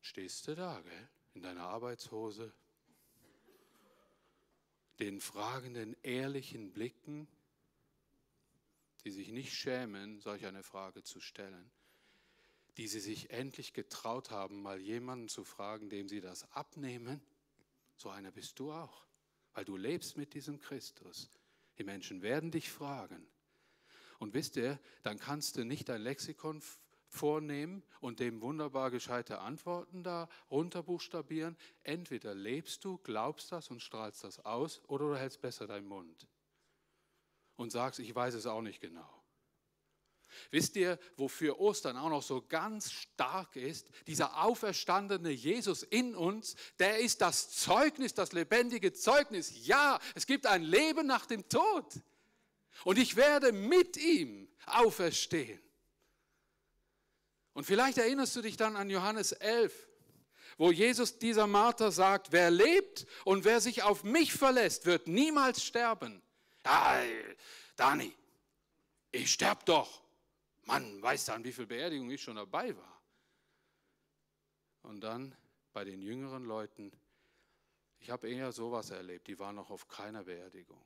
Stehst 0.00 0.46
du 0.46 0.54
da, 0.54 0.80
gell? 0.80 1.08
in 1.34 1.42
deiner 1.42 1.64
Arbeitshose, 1.64 2.52
den 5.00 5.20
fragenden, 5.20 5.96
ehrlichen 6.02 6.72
Blicken, 6.72 7.28
die 9.04 9.10
sich 9.10 9.30
nicht 9.30 9.52
schämen, 9.52 10.20
solch 10.20 10.46
eine 10.46 10.62
Frage 10.62 11.02
zu 11.02 11.20
stellen, 11.20 11.70
die 12.76 12.86
sie 12.86 13.00
sich 13.00 13.30
endlich 13.30 13.72
getraut 13.72 14.30
haben, 14.30 14.62
mal 14.62 14.80
jemanden 14.80 15.28
zu 15.28 15.44
fragen, 15.44 15.90
dem 15.90 16.08
sie 16.08 16.20
das 16.20 16.50
abnehmen. 16.52 17.20
So 17.96 18.10
einer 18.10 18.30
bist 18.30 18.58
du 18.58 18.72
auch, 18.72 19.07
weil 19.54 19.64
du 19.64 19.76
lebst 19.76 20.16
mit 20.16 20.34
diesem 20.34 20.58
Christus. 20.58 21.30
Die 21.78 21.84
Menschen 21.84 22.22
werden 22.22 22.50
dich 22.50 22.70
fragen. 22.70 23.26
Und 24.18 24.34
wisst 24.34 24.56
ihr, 24.56 24.78
dann 25.02 25.18
kannst 25.18 25.56
du 25.56 25.64
nicht 25.64 25.88
dein 25.88 26.02
Lexikon 26.02 26.60
vornehmen 27.08 27.82
und 28.00 28.20
dem 28.20 28.42
wunderbar 28.42 28.90
gescheite 28.90 29.38
Antworten 29.38 30.02
da 30.02 30.28
runterbuchstabieren. 30.50 31.56
Entweder 31.82 32.34
lebst 32.34 32.84
du, 32.84 32.98
glaubst 32.98 33.52
das 33.52 33.70
und 33.70 33.80
strahlst 33.80 34.24
das 34.24 34.44
aus, 34.44 34.82
oder 34.88 35.08
du 35.08 35.16
hältst 35.16 35.40
besser 35.40 35.66
deinen 35.66 35.86
Mund 35.86 36.28
und 37.56 37.70
sagst, 37.70 38.00
ich 38.00 38.14
weiß 38.14 38.34
es 38.34 38.46
auch 38.46 38.62
nicht 38.62 38.80
genau. 38.80 39.17
Wisst 40.50 40.76
ihr, 40.76 40.98
wofür 41.16 41.60
Ostern 41.60 41.96
auch 41.96 42.08
noch 42.08 42.22
so 42.22 42.42
ganz 42.42 42.90
stark 42.92 43.56
ist? 43.56 43.88
Dieser 44.06 44.42
auferstandene 44.42 45.30
Jesus 45.30 45.82
in 45.82 46.14
uns, 46.14 46.56
der 46.78 46.98
ist 46.98 47.20
das 47.20 47.50
Zeugnis, 47.50 48.14
das 48.14 48.32
lebendige 48.32 48.92
Zeugnis. 48.92 49.66
Ja, 49.66 49.98
es 50.14 50.26
gibt 50.26 50.46
ein 50.46 50.62
Leben 50.62 51.06
nach 51.06 51.26
dem 51.26 51.48
Tod. 51.48 52.00
Und 52.84 52.98
ich 52.98 53.16
werde 53.16 53.52
mit 53.52 53.96
ihm 53.96 54.48
auferstehen. 54.66 55.60
Und 57.52 57.64
vielleicht 57.64 57.98
erinnerst 57.98 58.36
du 58.36 58.42
dich 58.42 58.56
dann 58.56 58.76
an 58.76 58.88
Johannes 58.88 59.32
11, 59.32 59.88
wo 60.58 60.70
Jesus 60.70 61.18
dieser 61.18 61.46
Martha 61.46 61.90
sagt, 61.90 62.30
wer 62.30 62.50
lebt 62.50 63.06
und 63.24 63.44
wer 63.44 63.60
sich 63.60 63.82
auf 63.82 64.04
mich 64.04 64.32
verlässt, 64.32 64.86
wird 64.86 65.08
niemals 65.08 65.64
sterben. 65.64 66.22
Ja, 66.64 67.00
Dani, 67.76 68.14
ich 69.10 69.32
sterb 69.32 69.64
doch. 69.66 70.02
Mann, 70.68 71.00
weißt 71.00 71.28
du, 71.28 71.32
an 71.32 71.44
wie 71.44 71.52
viel 71.52 71.66
Beerdigung 71.66 72.10
ich 72.10 72.22
schon 72.22 72.36
dabei 72.36 72.76
war? 72.76 73.02
Und 74.82 75.00
dann 75.00 75.34
bei 75.72 75.82
den 75.82 76.02
jüngeren 76.02 76.44
Leuten, 76.44 76.92
ich 78.00 78.10
habe 78.10 78.28
eher 78.28 78.52
sowas 78.52 78.90
erlebt, 78.90 79.28
die 79.28 79.38
waren 79.38 79.56
noch 79.56 79.70
auf 79.70 79.88
keiner 79.88 80.24
Beerdigung. 80.24 80.84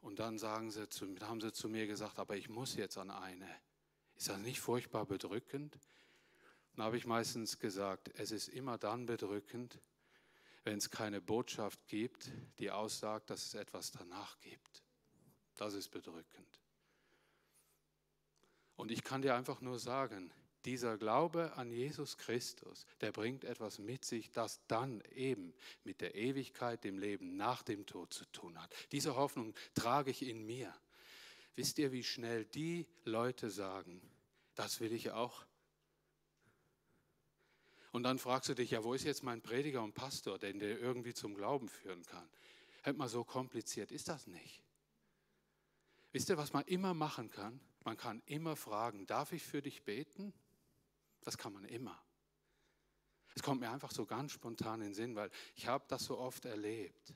Und 0.00 0.18
dann 0.18 0.38
sagen 0.38 0.72
sie 0.72 0.88
zu, 0.88 1.06
haben 1.20 1.40
sie 1.40 1.52
zu 1.52 1.68
mir 1.68 1.86
gesagt, 1.86 2.18
aber 2.18 2.36
ich 2.36 2.48
muss 2.48 2.74
jetzt 2.74 2.98
an 2.98 3.10
eine. 3.10 3.48
Ist 4.16 4.28
das 4.28 4.38
nicht 4.38 4.60
furchtbar 4.60 5.06
bedrückend? 5.06 5.78
Dann 6.74 6.86
habe 6.86 6.96
ich 6.96 7.06
meistens 7.06 7.60
gesagt, 7.60 8.10
es 8.14 8.32
ist 8.32 8.48
immer 8.48 8.78
dann 8.78 9.06
bedrückend, 9.06 9.80
wenn 10.64 10.78
es 10.78 10.90
keine 10.90 11.20
Botschaft 11.20 11.86
gibt, 11.86 12.32
die 12.58 12.72
aussagt, 12.72 13.30
dass 13.30 13.46
es 13.46 13.54
etwas 13.54 13.92
danach 13.92 14.40
gibt. 14.40 14.85
Das 15.56 15.74
ist 15.74 15.88
bedrückend. 15.90 16.60
Und 18.76 18.90
ich 18.90 19.02
kann 19.02 19.22
dir 19.22 19.34
einfach 19.34 19.60
nur 19.60 19.78
sagen, 19.78 20.30
dieser 20.66 20.98
Glaube 20.98 21.52
an 21.54 21.70
Jesus 21.70 22.18
Christus, 22.18 22.86
der 23.00 23.12
bringt 23.12 23.44
etwas 23.44 23.78
mit 23.78 24.04
sich, 24.04 24.32
das 24.32 24.60
dann 24.66 25.00
eben 25.14 25.54
mit 25.84 26.00
der 26.00 26.14
Ewigkeit, 26.14 26.84
dem 26.84 26.98
Leben 26.98 27.36
nach 27.36 27.62
dem 27.62 27.86
Tod 27.86 28.12
zu 28.12 28.24
tun 28.26 28.60
hat. 28.60 28.74
Diese 28.92 29.14
Hoffnung 29.14 29.54
trage 29.74 30.10
ich 30.10 30.22
in 30.28 30.44
mir. 30.44 30.74
Wisst 31.54 31.78
ihr, 31.78 31.92
wie 31.92 32.04
schnell 32.04 32.44
die 32.44 32.86
Leute 33.04 33.48
sagen, 33.48 34.02
das 34.56 34.80
will 34.80 34.92
ich 34.92 35.12
auch? 35.12 35.46
Und 37.92 38.02
dann 38.02 38.18
fragst 38.18 38.50
du 38.50 38.54
dich, 38.54 38.72
ja, 38.72 38.84
wo 38.84 38.92
ist 38.92 39.04
jetzt 39.04 39.22
mein 39.22 39.40
Prediger 39.40 39.82
und 39.82 39.94
Pastor, 39.94 40.38
den 40.38 40.58
der 40.58 40.78
irgendwie 40.78 41.14
zum 41.14 41.34
Glauben 41.34 41.68
führen 41.68 42.04
kann? 42.04 42.28
Hört 42.82 42.98
mal, 42.98 43.08
so 43.08 43.24
kompliziert 43.24 43.90
ist 43.90 44.08
das 44.08 44.26
nicht. 44.26 44.65
Wisst 46.16 46.30
ihr, 46.30 46.38
was 46.38 46.54
man 46.54 46.64
immer 46.64 46.94
machen 46.94 47.28
kann? 47.28 47.60
Man 47.84 47.98
kann 47.98 48.22
immer 48.24 48.56
fragen, 48.56 49.06
darf 49.06 49.32
ich 49.32 49.42
für 49.42 49.60
dich 49.60 49.84
beten? 49.84 50.32
Das 51.20 51.36
kann 51.36 51.52
man 51.52 51.66
immer. 51.66 52.02
Es 53.34 53.42
kommt 53.42 53.60
mir 53.60 53.70
einfach 53.70 53.90
so 53.90 54.06
ganz 54.06 54.32
spontan 54.32 54.80
in 54.80 54.86
den 54.86 54.94
Sinn, 54.94 55.14
weil 55.14 55.30
ich 55.56 55.66
habe 55.66 55.84
das 55.88 56.04
so 56.04 56.16
oft 56.16 56.46
erlebt. 56.46 57.14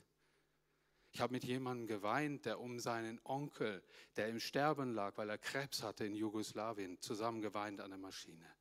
Ich 1.13 1.19
habe 1.19 1.33
mit 1.33 1.43
jemandem 1.43 1.87
geweint, 1.87 2.45
der 2.45 2.59
um 2.59 2.79
seinen 2.79 3.19
Onkel, 3.23 3.83
der 4.17 4.27
im 4.27 4.39
Sterben 4.39 4.93
lag, 4.93 5.17
weil 5.17 5.31
er 5.31 5.39
Krebs 5.39 5.81
hatte 5.81 6.05
in 6.05 6.13
Jugoslawien, 6.13 7.01
zusammen 7.01 7.41
geweint 7.41 7.81
an 7.81 7.89
der 7.89 7.97
Maschine. 7.97 8.55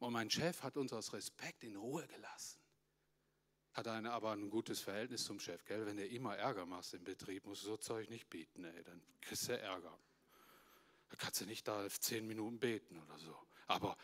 Und 0.00 0.12
mein 0.12 0.28
Chef 0.28 0.62
hat 0.62 0.76
uns 0.76 0.92
aus 0.92 1.14
Respekt 1.14 1.64
in 1.64 1.76
Ruhe 1.76 2.06
gelassen. 2.08 2.61
Hat 3.72 3.88
eine, 3.88 4.12
aber 4.12 4.32
ein 4.32 4.50
gutes 4.50 4.80
Verhältnis 4.80 5.24
zum 5.24 5.40
Chef, 5.40 5.64
gell? 5.64 5.86
Wenn 5.86 5.96
du 5.96 6.06
immer 6.06 6.36
Ärger 6.36 6.66
machst 6.66 6.92
im 6.94 7.04
Betrieb, 7.04 7.46
musst 7.46 7.62
du 7.62 7.68
so 7.68 7.76
Zeug 7.78 8.10
nicht 8.10 8.28
bieten, 8.28 8.64
ey, 8.64 8.82
dann 8.84 9.02
kriegst 9.20 9.48
du 9.48 9.58
Ärger. 9.58 9.98
Da 11.08 11.16
kannst 11.16 11.40
du 11.40 11.46
nicht 11.46 11.66
da 11.66 11.88
zehn 11.88 12.26
Minuten 12.26 12.58
beten 12.58 12.98
oder 12.98 13.18
so. 13.18 13.36
Aber 13.66 13.96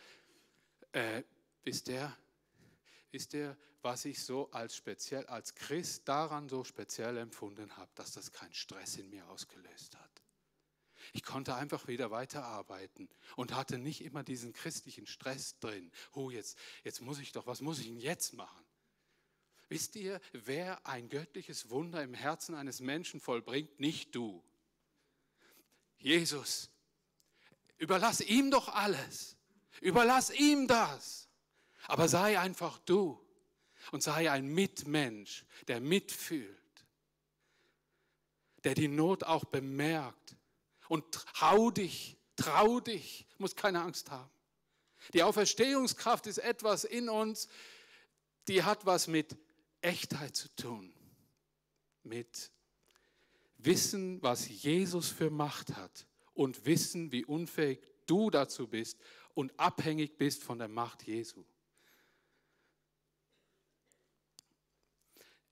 äh, 0.92 1.22
wisst 1.64 1.88
ihr, 1.88 2.16
wisst 3.10 3.34
ihr, 3.34 3.56
was 3.82 4.04
ich 4.04 4.22
so 4.24 4.50
als 4.50 4.74
speziell, 4.74 5.26
als 5.26 5.54
Christ 5.54 6.08
daran 6.08 6.48
so 6.48 6.64
speziell 6.64 7.16
empfunden 7.18 7.76
habe, 7.76 7.90
dass 7.94 8.12
das 8.12 8.32
keinen 8.32 8.54
Stress 8.54 8.96
in 8.96 9.08
mir 9.10 9.26
ausgelöst 9.28 9.96
hat. 9.96 10.22
Ich 11.12 11.22
konnte 11.22 11.54
einfach 11.54 11.86
wieder 11.88 12.10
weiterarbeiten 12.10 13.08
und 13.36 13.54
hatte 13.54 13.78
nicht 13.78 14.02
immer 14.02 14.22
diesen 14.22 14.52
christlichen 14.52 15.06
Stress 15.06 15.58
drin. 15.58 15.90
Oh, 16.12 16.30
jetzt, 16.30 16.58
jetzt 16.84 17.00
muss 17.00 17.18
ich 17.18 17.32
doch, 17.32 17.46
was 17.46 17.60
muss 17.60 17.78
ich 17.78 17.86
denn 17.86 18.00
jetzt 18.00 18.34
machen? 18.34 18.67
Wisst 19.68 19.96
ihr, 19.96 20.20
wer 20.32 20.86
ein 20.86 21.08
göttliches 21.08 21.68
Wunder 21.70 22.02
im 22.02 22.14
Herzen 22.14 22.54
eines 22.54 22.80
Menschen 22.80 23.20
vollbringt? 23.20 23.78
Nicht 23.78 24.14
du. 24.14 24.42
Jesus. 25.98 26.70
Überlass 27.76 28.20
ihm 28.20 28.50
doch 28.50 28.68
alles. 28.68 29.36
Überlass 29.80 30.30
ihm 30.30 30.66
das. 30.66 31.28
Aber 31.86 32.08
sei 32.08 32.38
einfach 32.38 32.78
du. 32.80 33.24
und 33.92 34.02
sei 34.02 34.30
ein 34.30 34.46
Mitmensch, 34.48 35.44
der 35.66 35.80
mitfühlt, 35.80 36.86
der 38.64 38.74
die 38.74 38.88
Not 38.88 39.24
auch 39.24 39.44
bemerkt. 39.44 40.36
Und 40.88 41.12
trau 41.12 41.70
dich, 41.70 42.18
trau 42.36 42.80
dich, 42.80 43.26
muss 43.38 43.56
keine 43.56 43.82
Angst 43.82 44.10
haben. 44.10 44.30
Die 45.14 45.22
Auferstehungskraft 45.22 46.26
ist 46.26 46.38
etwas 46.38 46.84
in 46.84 47.08
uns, 47.08 47.48
die 48.48 48.62
hat 48.62 48.84
was 48.84 49.06
mit 49.06 49.36
Echtheit 49.80 50.36
zu 50.36 50.48
tun, 50.56 50.92
mit 52.02 52.50
Wissen, 53.58 54.22
was 54.22 54.48
Jesus 54.48 55.08
für 55.08 55.30
Macht 55.30 55.76
hat 55.76 56.06
und 56.34 56.64
wissen, 56.64 57.12
wie 57.12 57.24
unfähig 57.24 57.80
du 58.06 58.30
dazu 58.30 58.68
bist 58.68 58.98
und 59.34 59.58
abhängig 59.58 60.16
bist 60.16 60.42
von 60.42 60.58
der 60.58 60.68
Macht 60.68 61.06
Jesu. 61.06 61.44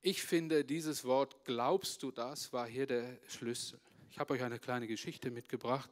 Ich 0.01 0.23
finde, 0.23 0.63
dieses 0.63 1.03
Wort, 1.03 1.43
glaubst 1.43 2.01
du 2.03 2.11
das, 2.11 2.53
war 2.53 2.67
hier 2.67 2.87
der 2.87 3.19
Schlüssel. 3.27 3.79
Ich 4.09 4.19
habe 4.19 4.33
euch 4.33 4.41
eine 4.41 4.57
kleine 4.57 4.87
Geschichte 4.87 5.31
mitgebracht. 5.31 5.89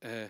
Äh, 0.00 0.28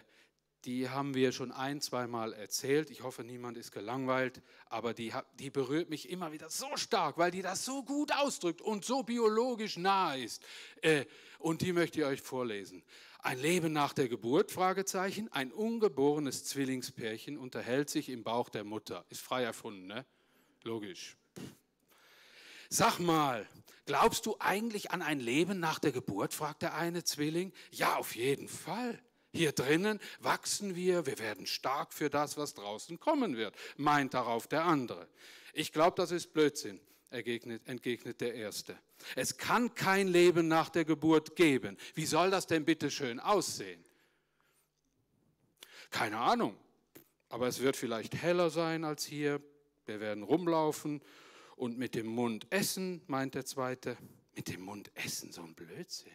die 0.65 0.89
haben 0.89 1.15
wir 1.15 1.33
schon 1.33 1.51
ein, 1.51 1.81
zweimal 1.81 2.33
erzählt. 2.33 2.91
Ich 2.91 3.03
hoffe, 3.03 3.25
niemand 3.25 3.57
ist 3.57 3.73
gelangweilt, 3.73 4.43
aber 4.69 4.95
die, 4.95 5.13
die 5.39 5.51
berührt 5.51 5.91
mich 5.91 6.09
immer 6.09 6.33
wieder 6.33 6.49
so 6.51 6.77
stark, 6.77 7.19
weil 7.19 7.31
die 7.31 7.43
das 7.43 7.65
so 7.65 7.83
gut 7.83 8.13
ausdrückt 8.15 8.61
und 8.61 8.85
so 8.85 9.03
biologisch 9.03 9.77
nah 9.77 10.15
ist. 10.15 10.43
Äh, 10.81 11.05
und 11.39 11.63
die 11.63 11.73
möchte 11.73 12.01
ich 12.01 12.07
euch 12.07 12.23
vorlesen. 12.23 12.83
Ein 13.19 13.39
Leben 13.39 13.73
nach 13.73 13.93
der 13.93 14.09
Geburt? 14.09 14.51
Fragezeichen. 14.51 15.31
Ein 15.33 15.53
ungeborenes 15.53 16.45
Zwillingspärchen 16.45 17.39
unterhält 17.39 17.91
sich 17.91 18.09
im 18.09 18.23
Bauch 18.23 18.49
der 18.49 18.65
Mutter. 18.65 19.05
Ist 19.11 19.21
frei 19.21 19.43
erfunden, 19.43 19.87
ne? 19.87 20.05
Logisch. 20.65 21.17
Sag 22.69 22.99
mal, 23.01 23.47
glaubst 23.85 24.27
du 24.27 24.37
eigentlich 24.39 24.93
an 24.93 25.03
ein 25.03 25.21
Leben 25.21 25.61
nach 25.61 25.79
der 25.79 25.93
Geburt? 25.93 26.35
fragt 26.35 26.63
der 26.63 26.75
eine 26.75 27.05
Zwilling. 27.05 27.53
Ja, 27.71 27.97
auf 27.97 28.17
jeden 28.17 28.49
Fall. 28.49 29.01
Hier 29.33 29.53
drinnen 29.53 29.99
wachsen 30.21 30.77
wir, 30.77 31.07
wir 31.07 31.19
werden 31.19 31.47
stark 31.47 31.95
für 31.95 32.11
das, 32.11 32.37
was 32.37 32.53
draußen 32.53 33.01
kommen 33.01 33.37
wird, 33.37 33.55
meint 33.77 34.13
darauf 34.13 34.47
der 34.47 34.65
andere. 34.65 35.09
Ich 35.55 35.73
glaube, 35.73 35.97
das 35.97 36.11
ist 36.11 36.35
Blödsinn, 36.35 36.81
entgegnet, 37.11 37.67
entgegnet 37.67 38.21
der 38.21 38.35
Erste. 38.35 38.79
Es 39.17 39.39
kann 39.39 39.75
kein 39.75 40.09
Leben 40.09 40.49
nach 40.49 40.69
der 40.69 40.85
Geburt 40.85 41.35
geben. 41.35 41.79
Wie 41.95 42.05
soll 42.07 42.31
das 42.31 42.47
denn 42.47 42.67
bitte 42.67 42.91
schön 42.91 43.21
aussehen? 43.21 43.83
Keine 45.91 46.19
Ahnung, 46.19 46.57
aber 47.31 47.49
es 47.49 47.61
wird 47.61 47.77
vielleicht 47.77 48.15
heller 48.15 48.51
sein 48.51 48.85
als 48.85 49.05
hier. 49.05 49.41
Wir 49.87 50.01
werden 50.01 50.23
rumlaufen 50.23 51.03
und 51.57 51.79
mit 51.79 51.95
dem 51.95 52.07
Mund 52.07 52.47
essen, 52.51 53.03
meint 53.07 53.35
der 53.35 53.47
Zweite. 53.47 53.97
Mit 54.35 54.49
dem 54.49 54.63
Mund 54.63 54.91
essen, 54.95 55.33
so 55.33 55.43
ein 55.43 55.55
Blödsinn. 55.55 56.13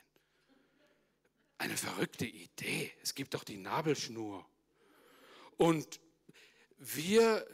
Eine 1.58 1.78
verrückte 1.78 2.26
Idee. 2.26 2.92
Es 3.02 3.16
gibt 3.16 3.34
doch 3.34 3.44
die 3.44 3.58
Nabelschnur. 3.58 4.46
Und 5.58 6.00
wir, 6.78 7.48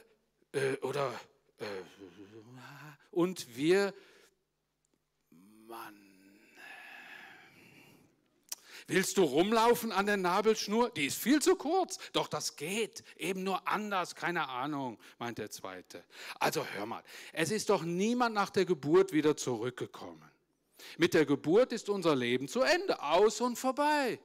äh, 0.51 0.75
oder, 0.77 1.19
äh, 1.59 1.65
und 3.11 3.55
wir, 3.55 3.93
Mann, 5.67 6.13
Willst 8.87 9.17
du 9.17 9.23
rumlaufen 9.23 9.91
an 9.91 10.05
der 10.05 10.17
Nabelschnur? 10.17 10.89
Die 10.89 11.05
ist 11.05 11.17
viel 11.17 11.41
zu 11.41 11.55
kurz. 11.55 11.99
Doch 12.11 12.27
das 12.27 12.55
geht. 12.55 13.03
Eben 13.17 13.43
nur 13.43 13.67
anders. 13.67 14.15
Keine 14.15 14.49
Ahnung, 14.49 14.99
meint 15.19 15.37
der 15.37 15.49
Zweite. 15.49 16.03
Also 16.39 16.65
hör 16.65 16.85
mal. 16.85 17.03
Es 17.31 17.51
ist 17.51 17.69
doch 17.69 17.83
niemand 17.83 18.35
nach 18.35 18.49
der 18.49 18.65
Geburt 18.65 19.13
wieder 19.13 19.37
zurückgekommen. 19.37 20.21
Mit 20.97 21.13
der 21.13 21.25
Geburt 21.25 21.71
ist 21.71 21.89
unser 21.89 22.15
Leben 22.15 22.47
zu 22.47 22.61
Ende, 22.61 23.01
aus 23.01 23.41
und 23.41 23.57
vorbei. 23.57 24.19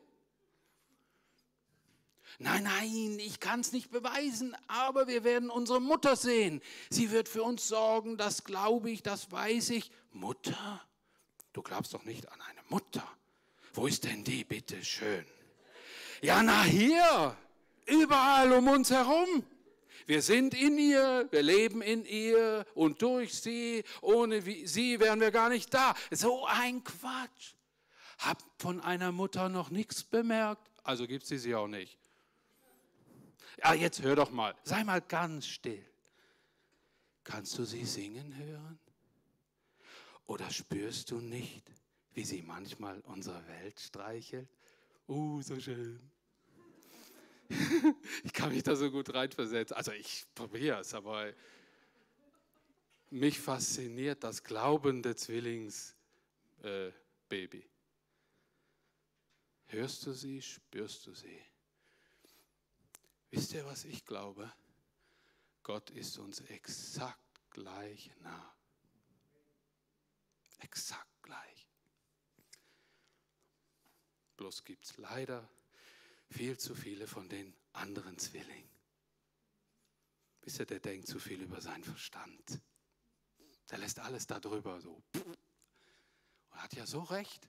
Nein, 2.40 2.62
nein, 2.62 3.18
ich 3.18 3.40
kann 3.40 3.60
es 3.60 3.72
nicht 3.72 3.90
beweisen, 3.90 4.56
aber 4.68 5.08
wir 5.08 5.24
werden 5.24 5.50
unsere 5.50 5.80
Mutter 5.80 6.14
sehen. 6.14 6.62
Sie 6.88 7.10
wird 7.10 7.28
für 7.28 7.42
uns 7.42 7.66
sorgen, 7.66 8.16
das 8.16 8.44
glaube 8.44 8.90
ich, 8.90 9.02
das 9.02 9.32
weiß 9.32 9.70
ich. 9.70 9.90
Mutter? 10.12 10.80
Du 11.52 11.62
glaubst 11.62 11.94
doch 11.94 12.04
nicht 12.04 12.30
an 12.30 12.40
eine 12.40 12.60
Mutter. 12.68 13.02
Wo 13.72 13.88
ist 13.88 14.04
denn 14.04 14.22
die, 14.22 14.44
bitte 14.44 14.84
schön? 14.84 15.24
Ja, 16.22 16.42
na 16.42 16.62
hier, 16.62 17.36
überall 17.86 18.52
um 18.52 18.68
uns 18.68 18.90
herum. 18.90 19.44
Wir 20.08 20.22
sind 20.22 20.54
in 20.54 20.78
ihr, 20.78 21.28
wir 21.30 21.42
leben 21.42 21.82
in 21.82 22.06
ihr 22.06 22.64
und 22.74 23.02
durch 23.02 23.34
sie. 23.34 23.84
Ohne 24.00 24.40
sie 24.40 24.98
wären 25.00 25.20
wir 25.20 25.30
gar 25.30 25.50
nicht 25.50 25.74
da. 25.74 25.94
So 26.10 26.46
ein 26.46 26.82
Quatsch. 26.82 27.52
Hab 28.16 28.42
von 28.58 28.80
einer 28.80 29.12
Mutter 29.12 29.50
noch 29.50 29.68
nichts 29.68 30.02
bemerkt, 30.02 30.66
also 30.82 31.06
gibt 31.06 31.26
sie 31.26 31.36
sie 31.36 31.54
auch 31.54 31.68
nicht. 31.68 31.98
Ja, 33.62 33.74
jetzt 33.74 34.00
hör 34.00 34.16
doch 34.16 34.30
mal, 34.30 34.54
sei 34.64 34.82
mal 34.82 35.02
ganz 35.02 35.46
still. 35.46 35.84
Kannst 37.22 37.58
du 37.58 37.64
sie 37.64 37.84
singen 37.84 38.34
hören? 38.34 38.78
Oder 40.26 40.50
spürst 40.50 41.10
du 41.10 41.20
nicht, 41.20 41.70
wie 42.14 42.24
sie 42.24 42.40
manchmal 42.40 43.00
unsere 43.00 43.46
Welt 43.46 43.78
streichelt? 43.78 44.48
Uh, 45.06 45.42
so 45.42 45.60
schön. 45.60 46.00
ich 48.24 48.32
kann 48.32 48.52
mich 48.52 48.62
da 48.62 48.76
so 48.76 48.90
gut 48.90 49.12
reinversetzen. 49.14 49.76
Also 49.76 49.92
ich 49.92 50.26
probiere 50.34 50.80
es, 50.80 50.94
aber 50.94 51.32
mich 53.10 53.40
fasziniert 53.40 54.22
das 54.22 54.44
glaubende 54.44 55.16
Zwillingsbaby. 55.16 55.94
Äh, 56.62 57.68
Hörst 59.70 60.06
du 60.06 60.12
sie, 60.12 60.40
spürst 60.40 61.06
du 61.06 61.12
sie? 61.12 61.42
Wisst 63.30 63.52
ihr, 63.52 63.66
was 63.66 63.84
ich 63.84 64.04
glaube? 64.04 64.50
Gott 65.62 65.90
ist 65.90 66.16
uns 66.18 66.40
exakt 66.40 67.20
gleich 67.50 68.10
nah. 68.20 68.54
Exakt 70.60 71.22
gleich. 71.22 71.68
Bloß 74.36 74.64
gibt 74.64 74.86
es 74.86 74.96
leider 74.96 75.48
viel 76.30 76.58
zu 76.58 76.74
viele 76.74 77.06
von 77.06 77.28
den 77.28 77.54
anderen 77.72 78.18
Zwillingen. 78.18 78.68
Wisst 80.42 80.60
ihr, 80.60 80.66
der 80.66 80.80
denkt 80.80 81.06
zu 81.06 81.18
viel 81.18 81.42
über 81.42 81.60
seinen 81.60 81.84
Verstand. 81.84 82.60
Der 83.70 83.78
lässt 83.78 83.98
alles 83.98 84.26
darüber 84.26 84.80
so. 84.80 85.02
Und 86.50 86.62
hat 86.62 86.74
ja 86.74 86.86
so 86.86 87.02
recht. 87.02 87.48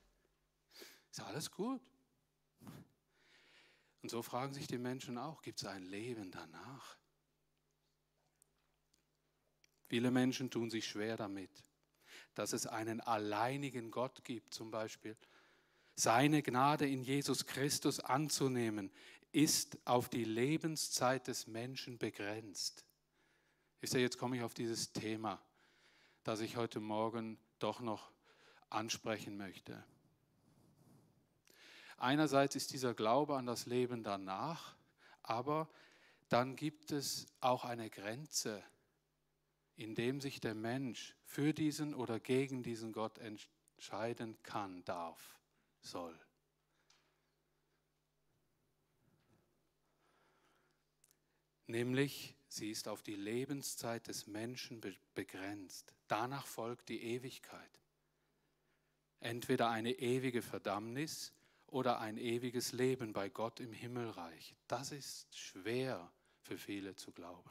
Ist 1.10 1.20
alles 1.20 1.50
gut. 1.50 1.80
Und 4.02 4.10
so 4.10 4.22
fragen 4.22 4.54
sich 4.54 4.66
die 4.66 4.78
Menschen 4.78 5.18
auch, 5.18 5.42
gibt 5.42 5.60
es 5.60 5.66
ein 5.66 5.82
Leben 5.82 6.30
danach? 6.30 6.96
Viele 9.88 10.10
Menschen 10.10 10.50
tun 10.50 10.70
sich 10.70 10.86
schwer 10.86 11.16
damit, 11.16 11.50
dass 12.34 12.52
es 12.52 12.66
einen 12.66 13.00
alleinigen 13.00 13.90
Gott 13.90 14.24
gibt 14.24 14.54
zum 14.54 14.70
Beispiel 14.70 15.16
seine 16.00 16.42
Gnade 16.42 16.88
in 16.88 17.02
Jesus 17.02 17.44
Christus 17.44 18.00
anzunehmen, 18.00 18.90
ist 19.32 19.78
auf 19.84 20.08
die 20.08 20.24
Lebenszeit 20.24 21.26
des 21.26 21.46
Menschen 21.46 21.98
begrenzt. 21.98 22.86
Ist 23.82 23.92
ja, 23.92 24.00
jetzt 24.00 24.16
komme 24.16 24.36
ich 24.36 24.42
auf 24.42 24.54
dieses 24.54 24.92
Thema, 24.92 25.40
das 26.24 26.40
ich 26.40 26.56
heute 26.56 26.80
Morgen 26.80 27.38
doch 27.58 27.80
noch 27.80 28.10
ansprechen 28.70 29.36
möchte. 29.36 29.84
Einerseits 31.98 32.56
ist 32.56 32.72
dieser 32.72 32.94
Glaube 32.94 33.36
an 33.36 33.44
das 33.44 33.66
Leben 33.66 34.02
danach, 34.02 34.74
aber 35.22 35.68
dann 36.30 36.56
gibt 36.56 36.92
es 36.92 37.26
auch 37.40 37.64
eine 37.64 37.90
Grenze, 37.90 38.62
in 39.76 39.94
dem 39.94 40.22
sich 40.22 40.40
der 40.40 40.54
Mensch 40.54 41.14
für 41.26 41.52
diesen 41.52 41.94
oder 41.94 42.18
gegen 42.18 42.62
diesen 42.62 42.92
Gott 42.92 43.18
entscheiden 43.18 44.42
kann, 44.42 44.82
darf 44.84 45.39
soll. 45.82 46.18
Nämlich, 51.66 52.34
sie 52.48 52.70
ist 52.70 52.88
auf 52.88 53.02
die 53.02 53.14
Lebenszeit 53.14 54.08
des 54.08 54.26
Menschen 54.26 54.80
begrenzt. 55.14 55.94
Danach 56.08 56.46
folgt 56.46 56.88
die 56.88 57.02
Ewigkeit. 57.02 57.70
Entweder 59.20 59.70
eine 59.70 59.92
ewige 59.92 60.42
Verdammnis 60.42 61.32
oder 61.68 62.00
ein 62.00 62.16
ewiges 62.16 62.72
Leben 62.72 63.12
bei 63.12 63.28
Gott 63.28 63.60
im 63.60 63.72
Himmelreich. 63.72 64.56
Das 64.66 64.90
ist 64.90 65.38
schwer 65.38 66.10
für 66.42 66.58
viele 66.58 66.96
zu 66.96 67.12
glauben. 67.12 67.50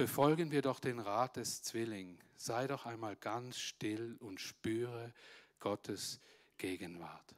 Befolgen 0.00 0.50
wir 0.50 0.62
doch 0.62 0.80
den 0.80 0.98
Rat 0.98 1.36
des 1.36 1.62
Zwillings. 1.62 2.18
Sei 2.34 2.66
doch 2.66 2.86
einmal 2.86 3.16
ganz 3.16 3.58
still 3.58 4.16
und 4.20 4.40
spüre 4.40 5.12
Gottes 5.58 6.20
Gegenwart. 6.56 7.34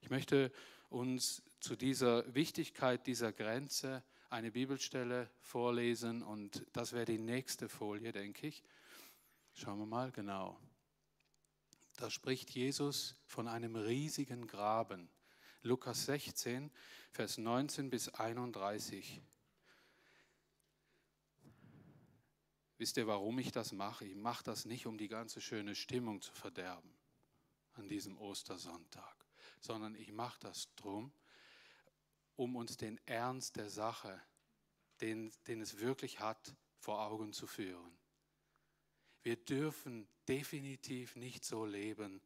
Ich 0.00 0.08
möchte 0.08 0.50
uns 0.88 1.42
zu 1.60 1.76
dieser 1.76 2.34
Wichtigkeit 2.34 3.06
dieser 3.06 3.34
Grenze 3.34 4.02
eine 4.30 4.50
Bibelstelle 4.50 5.28
vorlesen 5.42 6.22
und 6.22 6.64
das 6.72 6.94
wäre 6.94 7.04
die 7.04 7.18
nächste 7.18 7.68
Folie, 7.68 8.12
denke 8.12 8.46
ich. 8.46 8.64
Schauen 9.52 9.78
wir 9.78 9.84
mal, 9.84 10.12
genau. 10.12 10.58
Da 11.98 12.08
spricht 12.08 12.48
Jesus 12.52 13.14
von 13.26 13.46
einem 13.46 13.76
riesigen 13.76 14.46
Graben. 14.46 15.10
Lukas 15.60 16.06
16, 16.06 16.70
Vers 17.10 17.36
19 17.36 17.90
bis 17.90 18.08
31. 18.08 19.20
Wisst 22.78 22.96
ihr, 22.98 23.06
warum 23.06 23.38
ich 23.38 23.52
das 23.52 23.72
mache? 23.72 24.04
Ich 24.04 24.16
mache 24.16 24.44
das 24.44 24.66
nicht, 24.66 24.86
um 24.86 24.98
die 24.98 25.08
ganze 25.08 25.40
schöne 25.40 25.74
Stimmung 25.74 26.20
zu 26.20 26.32
verderben 26.32 26.94
an 27.74 27.88
diesem 27.88 28.18
Ostersonntag, 28.18 29.16
sondern 29.60 29.94
ich 29.94 30.12
mache 30.12 30.38
das 30.40 30.74
drum, 30.76 31.12
um 32.36 32.56
uns 32.56 32.76
den 32.76 33.00
Ernst 33.06 33.56
der 33.56 33.70
Sache, 33.70 34.20
den, 35.00 35.32
den 35.46 35.60
es 35.60 35.78
wirklich 35.78 36.20
hat, 36.20 36.54
vor 36.78 37.00
Augen 37.00 37.32
zu 37.32 37.46
führen. 37.46 37.96
Wir 39.22 39.36
dürfen 39.36 40.06
definitiv 40.28 41.16
nicht 41.16 41.44
so 41.44 41.64
leben, 41.64 42.20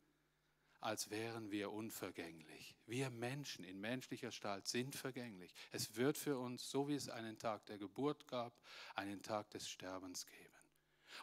als 0.80 1.10
wären 1.10 1.50
wir 1.50 1.72
unvergänglich. 1.72 2.76
Wir 2.86 3.10
Menschen 3.10 3.64
in 3.64 3.80
menschlicher 3.80 4.28
Gestalt 4.28 4.66
sind 4.66 4.94
vergänglich. 4.94 5.52
Es 5.72 5.96
wird 5.96 6.16
für 6.16 6.38
uns, 6.38 6.70
so 6.70 6.88
wie 6.88 6.94
es 6.94 7.08
einen 7.08 7.38
Tag 7.38 7.66
der 7.66 7.78
Geburt 7.78 8.26
gab, 8.26 8.58
einen 8.94 9.22
Tag 9.22 9.50
des 9.50 9.68
Sterbens 9.68 10.26
geben. 10.26 10.58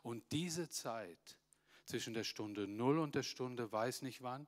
Und 0.03 0.31
diese 0.31 0.69
Zeit 0.69 1.37
zwischen 1.85 2.13
der 2.13 2.23
Stunde 2.23 2.67
Null 2.67 2.99
und 2.99 3.15
der 3.15 3.23
Stunde 3.23 3.71
weiß 3.71 4.01
nicht 4.03 4.21
wann, 4.21 4.47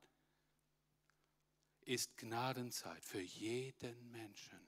ist 1.81 2.17
Gnadenzeit 2.17 3.03
für 3.03 3.21
jeden 3.21 4.11
Menschen. 4.11 4.59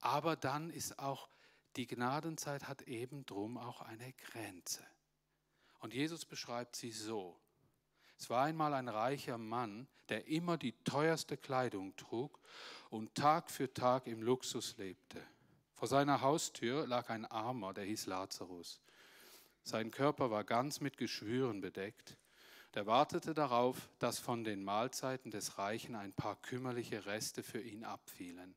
Aber 0.00 0.36
dann 0.36 0.70
ist 0.70 0.98
auch 0.98 1.30
die 1.76 1.86
Gnadenzeit 1.86 2.68
hat 2.68 2.82
eben 2.82 3.26
drum 3.26 3.58
auch 3.58 3.80
eine 3.82 4.12
Grenze. 4.14 4.86
Und 5.78 5.94
Jesus 5.94 6.24
beschreibt 6.24 6.76
sie 6.76 6.90
so. 6.90 7.40
Es 8.18 8.30
war 8.30 8.44
einmal 8.44 8.74
ein 8.74 8.88
reicher 8.88 9.38
Mann, 9.38 9.86
der 10.08 10.26
immer 10.26 10.56
die 10.56 10.72
teuerste 10.84 11.36
Kleidung 11.36 11.94
trug 11.96 12.40
und 12.90 13.14
Tag 13.14 13.50
für 13.50 13.72
Tag 13.72 14.06
im 14.06 14.22
Luxus 14.22 14.76
lebte. 14.78 15.22
Vor 15.74 15.88
seiner 15.88 16.22
Haustür 16.22 16.86
lag 16.86 17.10
ein 17.10 17.26
Armer, 17.26 17.74
der 17.74 17.84
hieß 17.84 18.06
Lazarus. 18.06 18.80
Sein 19.62 19.90
Körper 19.90 20.30
war 20.30 20.44
ganz 20.44 20.80
mit 20.80 20.96
Geschwüren 20.96 21.60
bedeckt. 21.60 22.16
Der 22.74 22.86
wartete 22.86 23.34
darauf, 23.34 23.88
dass 23.98 24.18
von 24.18 24.44
den 24.44 24.62
Mahlzeiten 24.62 25.30
des 25.30 25.58
Reichen 25.58 25.94
ein 25.94 26.12
paar 26.12 26.36
kümmerliche 26.36 27.06
Reste 27.06 27.42
für 27.42 27.60
ihn 27.60 27.84
abfielen. 27.84 28.54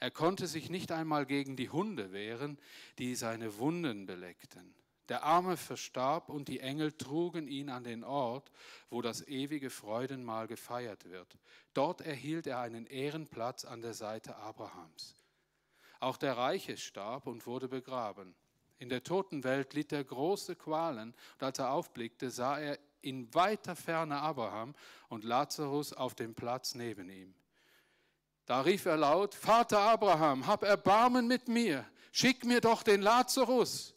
Er 0.00 0.10
konnte 0.10 0.46
sich 0.46 0.70
nicht 0.70 0.92
einmal 0.92 1.26
gegen 1.26 1.56
die 1.56 1.68
Hunde 1.68 2.12
wehren, 2.12 2.58
die 2.98 3.14
seine 3.14 3.58
Wunden 3.58 4.06
beleckten. 4.06 4.74
Der 5.10 5.24
Arme 5.24 5.56
verstarb 5.56 6.28
und 6.28 6.46
die 6.46 6.60
Engel 6.60 6.92
trugen 6.92 7.48
ihn 7.48 7.68
an 7.68 7.82
den 7.82 8.04
Ort, 8.04 8.52
wo 8.90 9.02
das 9.02 9.26
ewige 9.26 9.68
Freudenmahl 9.68 10.46
gefeiert 10.46 11.04
wird. 11.04 11.36
Dort 11.74 12.00
erhielt 12.00 12.46
er 12.46 12.60
einen 12.60 12.86
Ehrenplatz 12.86 13.64
an 13.64 13.82
der 13.82 13.92
Seite 13.92 14.36
Abrahams. 14.36 15.16
Auch 15.98 16.16
der 16.16 16.36
Reiche 16.36 16.76
starb 16.76 17.26
und 17.26 17.44
wurde 17.48 17.66
begraben. 17.66 18.36
In 18.78 18.88
der 18.88 19.02
Totenwelt 19.02 19.74
litt 19.74 19.90
er 19.90 20.04
große 20.04 20.54
Qualen, 20.54 21.12
und 21.34 21.42
als 21.42 21.58
er 21.58 21.72
aufblickte, 21.72 22.30
sah 22.30 22.60
er 22.60 22.78
in 23.02 23.34
weiter 23.34 23.74
Ferne 23.74 24.20
Abraham 24.20 24.76
und 25.08 25.24
Lazarus 25.24 25.92
auf 25.92 26.14
dem 26.14 26.36
Platz 26.36 26.76
neben 26.76 27.10
ihm. 27.10 27.34
Da 28.46 28.60
rief 28.60 28.86
er 28.86 28.96
laut, 28.96 29.34
Vater 29.34 29.80
Abraham, 29.80 30.46
hab 30.46 30.62
Erbarmen 30.62 31.26
mit 31.26 31.48
mir, 31.48 31.84
schick 32.12 32.44
mir 32.44 32.60
doch 32.60 32.84
den 32.84 33.02
Lazarus. 33.02 33.96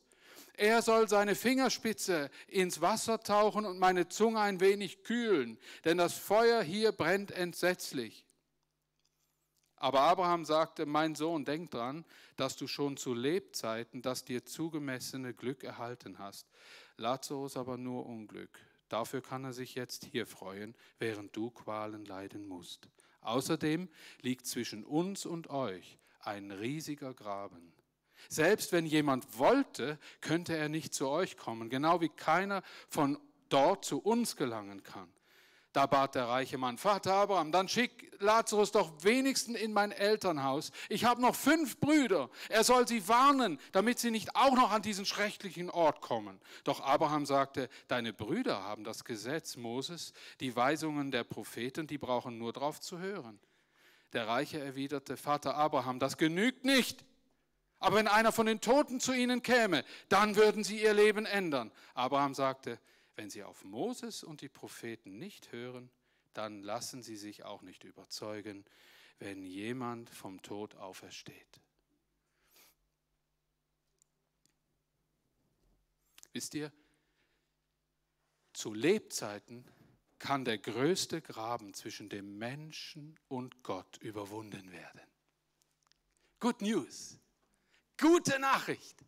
Er 0.55 0.81
soll 0.81 1.09
seine 1.09 1.35
Fingerspitze 1.35 2.29
ins 2.47 2.79
Wasser 2.79 3.19
tauchen 3.19 3.65
und 3.65 3.79
meine 3.79 4.07
Zunge 4.07 4.39
ein 4.39 4.59
wenig 4.59 5.03
kühlen, 5.03 5.57
denn 5.83 5.97
das 5.97 6.13
Feuer 6.13 6.61
hier 6.61 6.91
brennt 6.91 7.31
entsetzlich. 7.31 8.25
Aber 9.83 10.01
Abraham 10.01 10.45
sagte, 10.45 10.85
mein 10.85 11.13
Sohn, 11.15 11.43
denk 11.43 11.71
dran, 11.71 12.05
dass 12.37 12.55
du 12.55 12.67
schon 12.67 12.95
zu 12.95 13.13
Lebzeiten 13.13 14.01
das 14.01 14.23
dir 14.23 14.45
zugemessene 14.45 15.33
Glück 15.33 15.63
erhalten 15.63 16.19
hast. 16.19 16.47
Lazarus 16.95 17.57
aber 17.57 17.75
nur 17.75 18.05
Unglück. 18.05 18.59
Dafür 18.87 19.21
kann 19.21 19.43
er 19.43 19.53
sich 19.53 19.75
jetzt 19.75 20.05
hier 20.05 20.25
freuen, 20.25 20.75
während 20.99 21.35
du 21.35 21.49
Qualen 21.49 22.05
leiden 22.05 22.47
musst. 22.47 22.87
Außerdem 23.21 23.89
liegt 24.21 24.45
zwischen 24.45 24.85
uns 24.85 25.25
und 25.25 25.49
euch 25.49 25.97
ein 26.19 26.51
riesiger 26.51 27.13
Graben. 27.13 27.73
Selbst 28.29 28.71
wenn 28.71 28.85
jemand 28.85 29.37
wollte, 29.37 29.99
könnte 30.21 30.55
er 30.55 30.69
nicht 30.69 30.93
zu 30.93 31.07
euch 31.07 31.37
kommen, 31.37 31.69
genau 31.69 32.01
wie 32.01 32.09
keiner 32.09 32.63
von 32.89 33.19
dort 33.49 33.85
zu 33.85 33.99
uns 33.99 34.35
gelangen 34.35 34.83
kann. 34.83 35.11
Da 35.73 35.87
bat 35.87 36.13
der 36.13 36.27
reiche 36.27 36.59
Mann, 36.59 36.77
Vater 36.77 37.15
Abraham, 37.15 37.51
dann 37.51 37.67
schick 37.67 38.15
Lazarus 38.19 38.71
doch 38.71 38.91
wenigstens 39.03 39.57
in 39.57 39.73
mein 39.73 39.91
Elternhaus. 39.91 40.71
Ich 40.87 41.03
habe 41.03 41.19
noch 41.19 41.35
fünf 41.35 41.79
Brüder. 41.79 42.29
Er 42.49 42.63
soll 42.63 42.87
sie 42.87 43.07
warnen, 43.07 43.59
damit 43.71 43.97
sie 43.97 44.11
nicht 44.11 44.35
auch 44.35 44.53
noch 44.53 44.71
an 44.71 44.83
diesen 44.83 45.05
schrecklichen 45.05 45.71
Ort 45.71 45.99
kommen. 45.99 46.39
Doch 46.63 46.79
Abraham 46.81 47.25
sagte, 47.25 47.69
deine 47.87 48.13
Brüder 48.13 48.63
haben 48.63 48.83
das 48.83 49.03
Gesetz 49.03 49.57
Moses, 49.57 50.13
die 50.39 50.55
Weisungen 50.55 51.09
der 51.09 51.23
Propheten, 51.23 51.87
die 51.87 51.97
brauchen 51.97 52.37
nur 52.37 52.53
drauf 52.53 52.79
zu 52.79 52.99
hören. 52.99 53.39
Der 54.13 54.27
Reiche 54.27 54.59
erwiderte, 54.59 55.17
Vater 55.17 55.55
Abraham, 55.55 55.97
das 55.97 56.17
genügt 56.17 56.65
nicht. 56.65 57.03
Aber 57.83 57.97
wenn 57.97 58.07
einer 58.07 58.31
von 58.31 58.45
den 58.45 58.61
Toten 58.61 59.01
zu 59.01 59.11
ihnen 59.11 59.43
käme, 59.43 59.83
dann 60.07 60.37
würden 60.37 60.63
sie 60.63 60.81
ihr 60.81 60.93
Leben 60.93 61.25
ändern. 61.25 61.69
Abraham 61.95 62.33
sagte, 62.33 62.79
wenn 63.17 63.29
sie 63.29 63.43
auf 63.43 63.65
Moses 63.65 64.23
und 64.23 64.39
die 64.39 64.47
Propheten 64.47 65.19
nicht 65.19 65.51
hören, 65.51 65.89
dann 66.31 66.61
lassen 66.61 67.03
sie 67.03 67.17
sich 67.17 67.43
auch 67.43 67.61
nicht 67.61 67.83
überzeugen, 67.83 68.63
wenn 69.19 69.43
jemand 69.43 70.09
vom 70.09 70.41
Tod 70.41 70.75
aufersteht. 70.75 71.59
Wisst 76.31 76.55
ihr, 76.55 76.71
zu 78.53 78.73
Lebzeiten 78.73 79.65
kann 80.19 80.45
der 80.45 80.57
größte 80.57 81.21
Graben 81.21 81.73
zwischen 81.73 82.07
dem 82.07 82.37
Menschen 82.37 83.19
und 83.27 83.61
Gott 83.61 83.97
überwunden 83.97 84.71
werden. 84.71 85.01
Good 86.39 86.61
News. 86.61 87.19
Gute 87.99 88.39
Nachricht. 88.39 89.03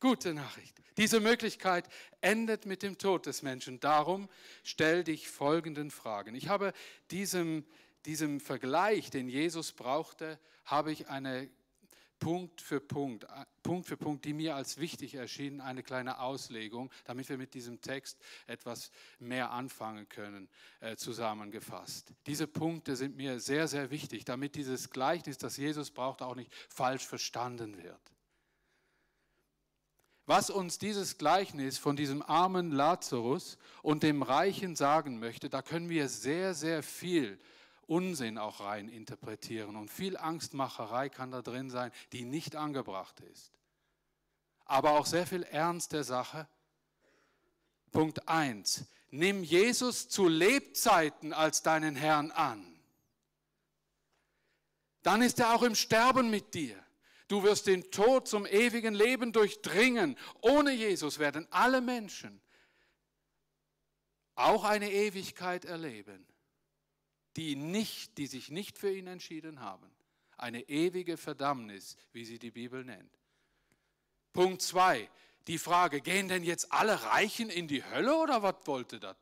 Gute 0.00 0.34
Nachricht. 0.34 0.80
Diese 0.96 1.18
Möglichkeit 1.18 1.88
endet 2.20 2.66
mit 2.66 2.82
dem 2.82 2.98
Tod 2.98 3.26
des 3.26 3.42
Menschen. 3.42 3.80
Darum 3.80 4.28
stell 4.62 5.02
dich 5.02 5.28
folgenden 5.28 5.90
Fragen. 5.90 6.34
Ich 6.34 6.48
habe 6.48 6.72
diesem, 7.10 7.64
diesem 8.04 8.40
Vergleich, 8.40 9.10
den 9.10 9.28
Jesus 9.28 9.72
brauchte, 9.72 10.38
habe 10.64 10.92
ich 10.92 11.08
eine 11.08 11.48
Punkt 12.18 12.60
für 12.60 12.80
Punkt, 12.80 13.26
Punkt 13.62 13.86
für 13.86 13.96
Punkt, 13.96 14.24
die 14.24 14.32
mir 14.32 14.56
als 14.56 14.78
wichtig 14.78 15.14
erschienen, 15.14 15.60
eine 15.60 15.82
kleine 15.82 16.20
Auslegung, 16.20 16.90
damit 17.04 17.28
wir 17.28 17.38
mit 17.38 17.54
diesem 17.54 17.80
Text 17.80 18.18
etwas 18.46 18.90
mehr 19.18 19.50
anfangen 19.50 20.08
können, 20.08 20.48
äh, 20.80 20.96
zusammengefasst. 20.96 22.12
Diese 22.26 22.46
Punkte 22.46 22.96
sind 22.96 23.16
mir 23.16 23.40
sehr, 23.40 23.68
sehr 23.68 23.90
wichtig, 23.90 24.24
damit 24.24 24.54
dieses 24.54 24.90
Gleichnis, 24.90 25.38
das 25.38 25.56
Jesus 25.56 25.90
braucht, 25.90 26.22
auch 26.22 26.34
nicht 26.34 26.52
falsch 26.68 27.06
verstanden 27.06 27.82
wird. 27.82 28.14
Was 30.26 30.48
uns 30.48 30.78
dieses 30.78 31.18
Gleichnis 31.18 31.76
von 31.76 31.96
diesem 31.96 32.22
armen 32.22 32.72
Lazarus 32.72 33.58
und 33.82 34.02
dem 34.02 34.22
Reichen 34.22 34.74
sagen 34.74 35.18
möchte, 35.18 35.50
da 35.50 35.60
können 35.60 35.90
wir 35.90 36.08
sehr, 36.08 36.54
sehr 36.54 36.82
viel 36.82 37.38
Unsinn 37.88 38.38
auch 38.38 38.60
rein 38.60 38.88
interpretieren 38.88 39.76
und 39.76 39.90
viel 39.90 40.16
Angstmacherei 40.16 41.08
kann 41.08 41.30
da 41.30 41.42
drin 41.42 41.70
sein, 41.70 41.90
die 42.12 42.24
nicht 42.24 42.56
angebracht 42.56 43.20
ist. 43.20 43.52
Aber 44.64 44.92
auch 44.92 45.06
sehr 45.06 45.26
viel 45.26 45.42
Ernst 45.42 45.92
der 45.92 46.04
Sache. 46.04 46.48
Punkt 47.92 48.28
1. 48.28 48.86
Nimm 49.10 49.44
Jesus 49.44 50.08
zu 50.08 50.26
Lebzeiten 50.26 51.32
als 51.32 51.62
deinen 51.62 51.94
Herrn 51.94 52.30
an. 52.32 52.74
Dann 55.02 55.22
ist 55.22 55.38
er 55.38 55.54
auch 55.54 55.62
im 55.62 55.74
Sterben 55.74 56.30
mit 56.30 56.54
dir. 56.54 56.82
Du 57.28 57.42
wirst 57.42 57.66
den 57.66 57.90
Tod 57.90 58.26
zum 58.26 58.46
ewigen 58.46 58.94
Leben 58.94 59.32
durchdringen. 59.32 60.16
Ohne 60.40 60.72
Jesus 60.72 61.18
werden 61.18 61.46
alle 61.50 61.80
Menschen 61.80 62.40
auch 64.34 64.64
eine 64.64 64.90
Ewigkeit 64.90 65.64
erleben, 65.64 66.26
die, 67.36 67.56
nicht, 67.56 68.16
die 68.18 68.26
sich 68.26 68.50
nicht 68.50 68.78
für 68.78 68.92
ihn 68.92 69.06
entschieden 69.06 69.60
haben. 69.60 69.90
Eine 70.36 70.68
ewige 70.68 71.16
Verdammnis, 71.16 71.96
wie 72.12 72.24
sie 72.24 72.38
die 72.38 72.50
Bibel 72.50 72.84
nennt. 72.84 73.18
Punkt 74.32 74.62
2. 74.62 75.08
Die 75.46 75.58
Frage, 75.58 76.00
gehen 76.00 76.28
denn 76.28 76.42
jetzt 76.42 76.72
alle 76.72 77.02
Reichen 77.04 77.50
in 77.50 77.68
die 77.68 77.84
Hölle 77.84 78.16
oder 78.16 78.42
was 78.42 78.56
wollte 78.64 78.98
das, 78.98 79.16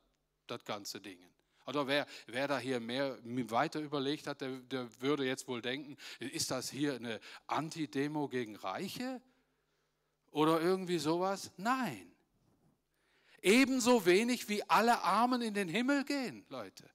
ganze 0.65 1.01
Ding? 1.01 1.19
Oder 1.65 1.87
wer, 1.87 2.05
wer 2.27 2.47
da 2.47 2.59
hier 2.59 2.79
mehr 2.79 3.17
weiter 3.23 3.79
überlegt 3.79 4.27
hat, 4.27 4.41
der, 4.41 4.51
der 4.59 5.01
würde 5.01 5.25
jetzt 5.25 5.47
wohl 5.47 5.61
denken, 5.61 5.97
ist 6.19 6.51
das 6.51 6.69
hier 6.69 6.95
eine 6.95 7.19
Antidemo 7.47 8.27
gegen 8.27 8.55
Reiche? 8.55 9.21
Oder 10.31 10.61
irgendwie 10.61 10.97
sowas? 10.97 11.51
Nein. 11.57 12.11
Ebenso 13.41 14.05
wenig 14.05 14.49
wie 14.49 14.63
alle 14.69 15.01
Armen 15.01 15.41
in 15.41 15.53
den 15.53 15.67
Himmel 15.67 16.05
gehen, 16.05 16.45
Leute. 16.49 16.89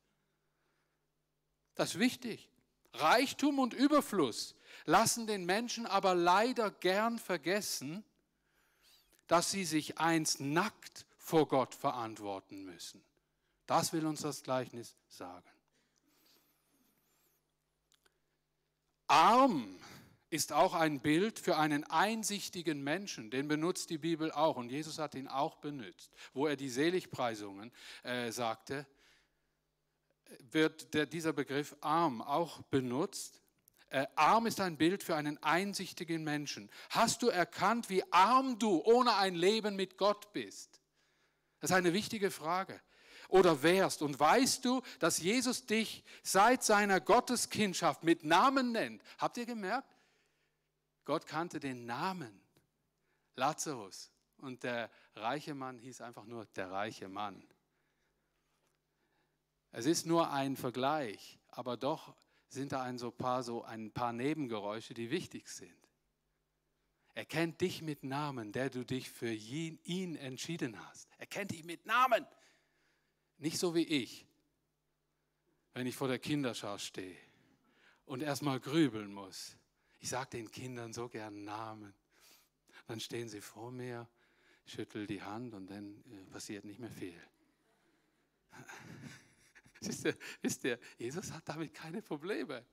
Das 1.79 1.91
ist 1.95 2.01
wichtig. 2.01 2.51
Reichtum 2.95 3.61
und 3.61 3.73
Überfluss 3.73 4.57
lassen 4.85 5.29
den 5.29 5.47
Menschen 5.47 5.87
aber 5.87 6.17
leider 6.17 6.73
gern 6.73 7.21
vergessen, 7.21 8.03
dass 9.29 9.53
sie 9.53 9.65
sich 9.65 9.99
einst 9.99 10.41
nackt 10.41 11.07
vor 11.19 11.47
Gott 11.47 11.77
verantworten 11.77 12.65
müssen. 12.65 13.01
Das 13.67 13.93
will 13.93 14.07
uns 14.07 14.23
das 14.23 14.43
Gleichnis 14.43 14.97
sagen. 15.07 15.49
Arm 19.07 19.79
ist 20.31 20.53
auch 20.53 20.75
ein 20.75 20.99
Bild 20.99 21.39
für 21.39 21.59
einen 21.59 21.85
einsichtigen 21.85 22.83
Menschen. 22.83 23.31
Den 23.31 23.47
benutzt 23.47 23.89
die 23.91 23.99
Bibel 23.99 24.33
auch 24.33 24.57
und 24.57 24.71
Jesus 24.71 24.99
hat 24.99 25.15
ihn 25.15 25.29
auch 25.29 25.59
benutzt. 25.59 26.11
Wo 26.35 26.49
er 26.49 26.57
die 26.57 26.71
Seligpreisungen 26.71 27.71
äh, 28.03 28.33
sagte, 28.33 28.85
wird 30.51 30.95
der, 30.95 31.07
dieser 31.07 31.33
Begriff 31.33 31.77
arm 31.81 32.23
auch 32.23 32.63
benutzt. 32.65 33.43
Äh, 33.91 34.07
arm 34.17 34.47
ist 34.47 34.61
ein 34.61 34.77
Bild 34.77 35.03
für 35.03 35.17
einen 35.17 35.43
einsichtigen 35.43 36.23
Menschen. 36.23 36.71
Hast 36.91 37.23
du 37.23 37.29
erkannt, 37.29 37.89
wie 37.89 38.03
arm 38.13 38.59
du 38.59 38.83
ohne 38.85 39.15
ein 39.17 39.35
Leben 39.35 39.77
mit 39.77 39.97
Gott 39.97 40.33
bist? 40.33 40.81
Das 41.61 41.71
ist 41.71 41.77
eine 41.77 41.93
wichtige 41.93 42.31
Frage. 42.31 42.81
Oder 43.29 43.63
wärst. 43.63 44.03
Und 44.03 44.19
weißt 44.19 44.65
du, 44.65 44.83
dass 45.01 45.19
Jesus 45.19 45.67
dich 45.67 46.05
seit 46.23 46.63
seiner 46.65 47.01
Gotteskindschaft 47.01 48.05
mit 48.05 48.25
Namen 48.25 48.73
nennt? 48.73 49.03
Habt 49.19 49.37
ihr 49.37 49.47
gemerkt? 49.47 49.95
Gott 51.05 51.27
kannte 51.27 51.61
den 51.61 51.87
Namen. 51.87 52.41
Lazarus. 53.37 54.11
Und 54.39 54.63
der 54.63 54.91
reiche 55.15 55.55
Mann 55.55 55.79
hieß 55.79 56.01
einfach 56.01 56.25
nur 56.25 56.47
der 56.47 56.71
reiche 56.71 57.09
Mann. 57.09 57.43
Es 59.73 59.87
ist 59.87 60.07
nur 60.07 60.31
ein 60.31 60.57
Vergleich, 60.57 61.39
aber 61.51 61.77
doch 61.77 62.15
sind 62.49 62.73
da 62.73 62.83
ein, 62.83 62.99
so 62.99 63.11
paar, 63.11 63.43
so 63.43 63.63
ein 63.63 63.91
paar 63.91 64.13
Nebengeräusche, 64.13 64.95
die 64.95 65.11
wichtig 65.11 65.49
sind. 65.49 65.77
Er 67.15 67.25
kennt 67.25 67.61
dich 67.61 67.83
mit 67.83 68.05
Namen, 68.05 68.53
der 68.53 68.71
du 68.71 68.85
dich 68.85 69.11
für 69.11 69.33
ihn 69.33 70.17
entschieden 70.17 70.79
hast. 70.87 71.09
Er 71.19 71.27
kennt 71.27 71.51
dich 71.51 71.65
mit 71.65 71.85
Namen. 71.85 72.25
Nicht 73.39 73.59
so 73.59 73.75
wie 73.75 73.83
ich, 73.83 74.25
wenn 75.75 75.87
ich 75.87 75.97
vor 75.97 76.09
der 76.09 76.19
Kinderschau 76.19 76.79
stehe 76.79 77.17
und 78.07 78.23
erstmal 78.23 78.61
grübeln 78.61 79.13
muss. 79.13 79.57
Ich 79.99 80.09
sage 80.09 80.31
den 80.31 80.51
Kindern 80.51 80.93
so 80.93 81.09
gern 81.09 81.45
Namen. 81.45 81.93
Dann 82.87 83.01
stehen 83.01 83.29
sie 83.29 83.41
vor 83.41 83.71
mir, 83.71 84.09
schüttel 84.65 85.07
die 85.07 85.23
Hand 85.23 85.55
und 85.55 85.69
dann 85.69 86.03
äh, 86.11 86.25
passiert 86.31 86.65
nicht 86.65 86.79
mehr 86.79 86.91
viel. 86.91 87.21
Wisst 89.81 90.05
ihr, 90.05 90.17
wisst 90.43 90.65
ihr, 90.65 90.79
Jesus 90.97 91.33
hat 91.33 91.49
damit 91.49 91.75
keine 91.75 92.03
Probleme. 92.03 92.67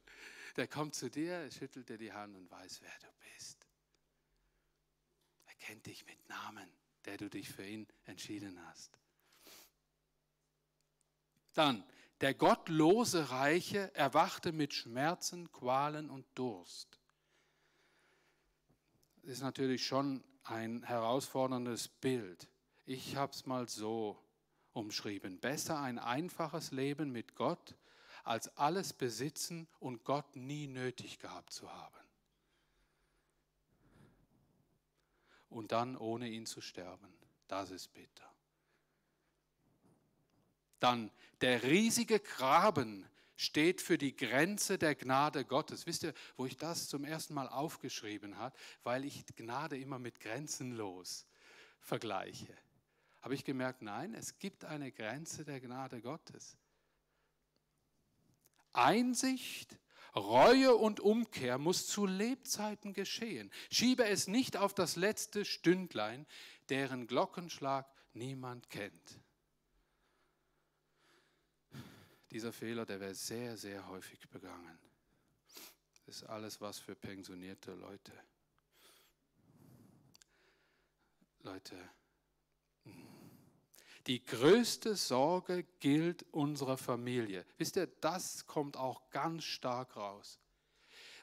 Der 0.56 0.68
kommt 0.68 0.96
zu 0.96 1.10
dir, 1.10 1.50
schüttelt 1.52 1.90
dir 1.90 1.98
die 1.98 2.14
Hand 2.14 2.36
und 2.36 2.50
weiß, 2.50 2.82
wer 2.82 2.98
du 3.02 3.08
bist. 3.34 3.68
Er 5.46 5.56
kennt 5.56 5.86
dich 5.86 6.06
mit 6.06 6.28
Namen, 6.30 6.70
der 7.06 7.18
du 7.18 7.30
dich 7.30 7.50
für 7.50 7.66
ihn 7.66 7.88
entschieden 8.06 8.66
hast. 8.68 8.98
Dann, 11.54 11.84
der 12.22 12.34
gottlose 12.34 13.30
Reiche 13.32 13.94
erwachte 13.94 14.52
mit 14.52 14.74
Schmerzen, 14.74 15.52
Qualen 15.52 16.10
und 16.10 16.26
Durst. 16.36 17.00
Das 19.22 19.32
ist 19.32 19.42
natürlich 19.42 19.86
schon 19.86 20.24
ein 20.44 20.84
herausforderndes 20.84 21.88
Bild. 21.88 22.48
Ich 22.86 23.16
habe 23.16 23.32
es 23.32 23.46
mal 23.46 23.68
so 23.68 24.25
umschrieben. 24.76 25.40
Besser 25.40 25.80
ein 25.80 25.98
einfaches 25.98 26.72
Leben 26.72 27.12
mit 27.12 27.36
Gott, 27.36 27.76
als 28.24 28.56
alles 28.58 28.94
besitzen 28.94 29.68
und 29.80 30.04
Gott 30.04 30.36
nie 30.36 30.68
nötig 30.68 31.20
gehabt 31.20 31.54
zu 31.54 31.72
haben. 31.72 31.96
Und 35.50 35.72
dann 35.72 35.96
ohne 35.96 36.28
ihn 36.28 36.46
zu 36.46 36.60
sterben. 36.60 37.14
Das 37.48 37.72
ist 37.72 37.94
bitter. 37.94 38.30
Dann 40.80 41.12
der 41.42 41.64
riesige 41.64 42.20
Graben 42.20 43.08
steht 43.38 43.82
für 43.82 43.98
die 43.98 44.16
Grenze 44.16 44.78
der 44.78 44.96
Gnade 44.96 45.46
Gottes. 45.46 45.86
Wisst 45.86 46.04
ihr, 46.04 46.14
wo 46.36 46.46
ich 46.46 46.58
das 46.58 46.90
zum 46.90 47.06
ersten 47.06 47.34
Mal 47.34 47.48
aufgeschrieben 47.48 48.38
habe? 48.38 48.56
Weil 48.84 49.06
ich 49.06 49.26
Gnade 49.36 49.78
immer 49.78 50.00
mit 50.00 50.20
grenzenlos 50.20 51.26
vergleiche 51.80 52.58
habe 53.26 53.34
ich 53.34 53.44
gemerkt, 53.44 53.82
nein, 53.82 54.14
es 54.14 54.38
gibt 54.38 54.66
eine 54.66 54.92
Grenze 54.92 55.44
der 55.44 55.60
Gnade 55.60 56.00
Gottes. 56.00 56.60
Einsicht, 58.72 59.80
Reue 60.16 60.76
und 60.76 61.00
Umkehr 61.00 61.58
muss 61.58 61.88
zu 61.88 62.06
Lebzeiten 62.06 62.94
geschehen. 62.94 63.52
Schiebe 63.72 64.06
es 64.06 64.28
nicht 64.28 64.58
auf 64.58 64.76
das 64.76 64.96
letzte 64.96 65.44
Stündlein, 65.44 66.28
deren 66.70 67.08
Glockenschlag 67.08 67.92
niemand 68.14 68.70
kennt. 68.70 69.20
Dieser 72.30 72.54
Fehler, 72.54 72.86
der 72.86 73.00
wäre 73.00 73.16
sehr, 73.16 73.58
sehr 73.58 73.88
häufig 73.88 74.30
begangen. 74.30 74.78
Das 76.06 76.18
ist 76.18 76.24
alles 76.26 76.62
was 76.62 76.78
für 76.78 76.94
pensionierte 76.94 77.74
Leute. 77.74 78.14
Leute, 81.40 81.76
die 84.08 84.24
größte 84.24 84.96
Sorge 84.96 85.66
gilt 85.80 86.26
unserer 86.32 86.78
Familie. 86.78 87.46
Wisst 87.58 87.76
ihr, 87.76 87.88
das 87.88 88.46
kommt 88.46 88.78
auch 88.78 89.10
ganz 89.10 89.44
stark 89.44 89.96
raus. 89.96 90.40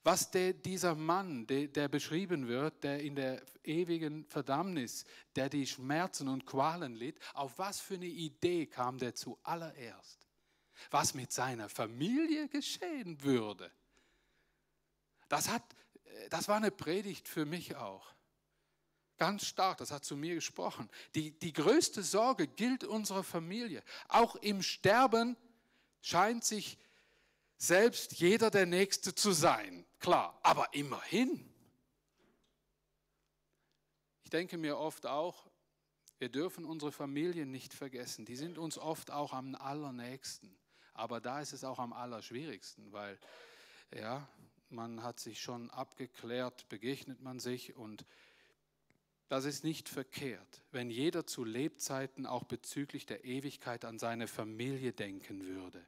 Was 0.05 0.33
der, 0.33 0.53
dieser 0.53 0.97
Mann, 0.97 1.47
der, 1.47 1.69
der 1.69 1.89
beschrieben 1.89 2.49
wird, 2.49 2.83
der 2.83 3.01
in 3.01 3.15
der 3.15 3.41
ewigen 3.63 4.25
Verdammnis, 4.25 5.05
der 5.37 5.49
die 5.49 5.65
Schmerzen 5.65 6.27
und 6.27 6.45
Qualen 6.45 6.97
litt, 6.97 7.21
auf 7.35 7.57
was 7.59 7.79
für 7.79 7.95
eine 7.95 8.07
Idee 8.07 8.67
kam 8.67 8.99
der 8.99 9.15
zuallererst? 9.15 10.27
Was 10.91 11.15
mit 11.15 11.31
seiner 11.31 11.69
Familie 11.69 12.49
geschehen 12.49 13.23
würde? 13.23 13.71
Das, 15.29 15.49
hat, 15.49 15.63
das 16.31 16.49
war 16.49 16.57
eine 16.57 16.73
Predigt 16.73 17.29
für 17.29 17.47
mich 17.47 17.77
auch. 17.77 18.13
Ganz 19.19 19.47
stark, 19.47 19.79
das 19.79 19.91
hat 19.91 20.05
zu 20.05 20.17
mir 20.17 20.35
gesprochen. 20.35 20.89
Die, 21.15 21.31
die 21.39 21.53
größte 21.53 22.03
Sorge 22.03 22.47
gilt 22.47 22.85
unserer 22.85 23.23
Familie. 23.23 23.83
Auch 24.09 24.37
im 24.37 24.63
Sterben 24.63 25.37
scheint 26.01 26.45
sich 26.45 26.79
selbst 27.57 28.15
jeder 28.15 28.51
der 28.51 28.67
Nächste 28.67 29.15
zu 29.15 29.33
sein. 29.33 29.87
Klar, 30.01 30.39
aber 30.43 30.75
immerhin. 30.75 31.49
Ich 34.25 34.31
denke 34.31 34.59
mir 34.59 34.79
oft 34.79 35.07
auch, 35.07 35.47
wir 36.19 36.29
dürfen 36.29 36.65
unsere 36.65 36.93
Familien 36.93 37.51
nicht 37.51 37.75
vergessen. 37.75 38.25
Die 38.25 38.37
sind 38.37 38.59
uns 38.59 38.79
oft 38.79 39.11
auch 39.11 39.33
am 39.33 39.55
allernächsten. 39.55 40.57
Aber 40.95 41.21
da 41.21 41.41
ist 41.41 41.53
es 41.53 41.65
auch 41.65 41.79
am 41.79 41.93
allerschwierigsten, 41.93 42.93
weil 42.93 43.19
ja, 43.95 44.29
man 44.69 45.03
hat 45.03 45.21
sich 45.21 45.41
schon 45.41 45.71
abgeklärt, 45.71 46.69
begegnet 46.69 47.21
man 47.21 47.39
sich 47.41 47.77
und 47.77 48.05
das 49.33 49.47
ist 49.47 49.65
nicht 49.65 49.89
verkehrt, 49.89 50.61
wenn 50.73 50.91
jeder 50.91 51.27
zu 51.27 51.43
Lebzeiten 51.43 52.27
auch 52.27 52.45
bezüglich 52.45 53.07
der 53.07 53.25
Ewigkeit 53.25 53.87
an 53.87 53.99
seine 53.99 54.29
Familie 54.29 54.93
denken 54.93 55.47
würde. 55.47 55.83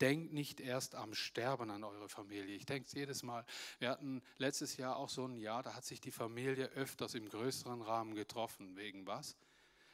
Denkt 0.00 0.32
nicht 0.32 0.58
erst 0.58 0.96
am 0.96 1.14
Sterben 1.14 1.70
an 1.70 1.84
eure 1.84 2.08
Familie. 2.08 2.56
Ich 2.56 2.66
denke 2.66 2.88
es 2.88 2.92
jedes 2.92 3.22
Mal. 3.22 3.46
Wir 3.78 3.88
hatten 3.88 4.20
letztes 4.36 4.78
Jahr 4.78 4.96
auch 4.96 5.10
so 5.10 5.24
ein 5.24 5.36
Jahr, 5.36 5.62
da 5.62 5.74
hat 5.74 5.84
sich 5.84 6.00
die 6.00 6.10
Familie 6.10 6.70
öfters 6.70 7.14
im 7.14 7.28
größeren 7.28 7.82
Rahmen 7.82 8.16
getroffen. 8.16 8.76
Wegen 8.76 9.06
was? 9.06 9.36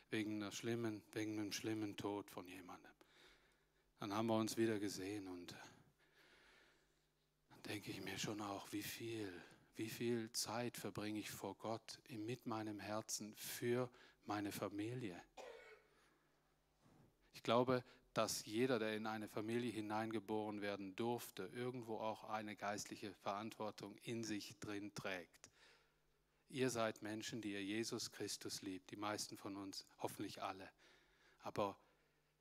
Wegen, 0.09 0.37
einer 0.37 0.51
schlimmen, 0.51 1.03
wegen 1.13 1.39
einem 1.39 1.53
schlimmen 1.53 1.95
Tod 1.99 2.31
von 2.31 2.47
jemandem. 2.49 2.91
Dann 4.01 4.15
haben 4.15 4.29
wir 4.29 4.39
uns 4.39 4.57
wieder 4.57 4.79
gesehen 4.79 5.29
und 5.29 5.53
dann 7.51 7.63
denke 7.65 7.91
ich 7.91 8.03
mir 8.03 8.19
schon 8.19 8.41
auch, 8.41 8.73
wie 8.73 8.83
viel 8.83 9.31
wie 9.79 9.89
viel 9.89 10.31
Zeit 10.33 10.77
verbringe 10.77 11.21
ich 11.21 11.31
vor 11.31 11.57
Gott 11.57 12.01
mit 12.09 12.47
meinem 12.47 12.81
Herzen 12.81 13.35
für 13.37 13.89
meine 14.25 14.51
Familie. 14.51 15.23
Ich 17.33 17.45
glaube, 17.45 17.85
dass 18.13 18.45
jeder, 18.45 18.81
der 18.81 18.97
in 18.97 19.07
eine 19.07 19.29
Familie 19.29 19.71
hineingeboren 19.71 20.61
werden 20.63 20.97
durfte, 20.97 21.45
irgendwo 21.55 21.99
auch 21.99 22.25
eine 22.25 22.57
geistliche 22.57 23.15
Verantwortung 23.15 23.97
in 24.03 24.25
sich 24.25 24.59
drin 24.59 24.93
trägt. 24.95 25.53
Ihr 26.49 26.71
seid 26.71 27.01
Menschen, 27.01 27.41
die 27.41 27.53
ihr 27.53 27.63
Jesus 27.63 28.11
Christus 28.11 28.63
liebt, 28.63 28.91
die 28.91 28.97
meisten 28.97 29.37
von 29.37 29.57
uns, 29.57 29.87
hoffentlich 29.99 30.43
alle. 30.43 30.69
Aber 31.43 31.79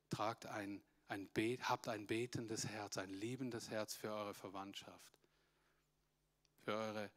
tragt 0.10 0.48
ein, 0.48 0.82
ein 1.08 1.28
Bet, 1.28 1.70
habt 1.70 1.88
ein 1.88 2.08
betendes 2.08 2.66
Herz, 2.66 2.98
ein 2.98 3.12
liebendes 3.12 3.70
Herz 3.70 3.94
für 3.94 4.12
eure 4.12 4.34
Verwandtschaft, 4.34 5.20
für 6.64 6.74
eure 6.74 7.12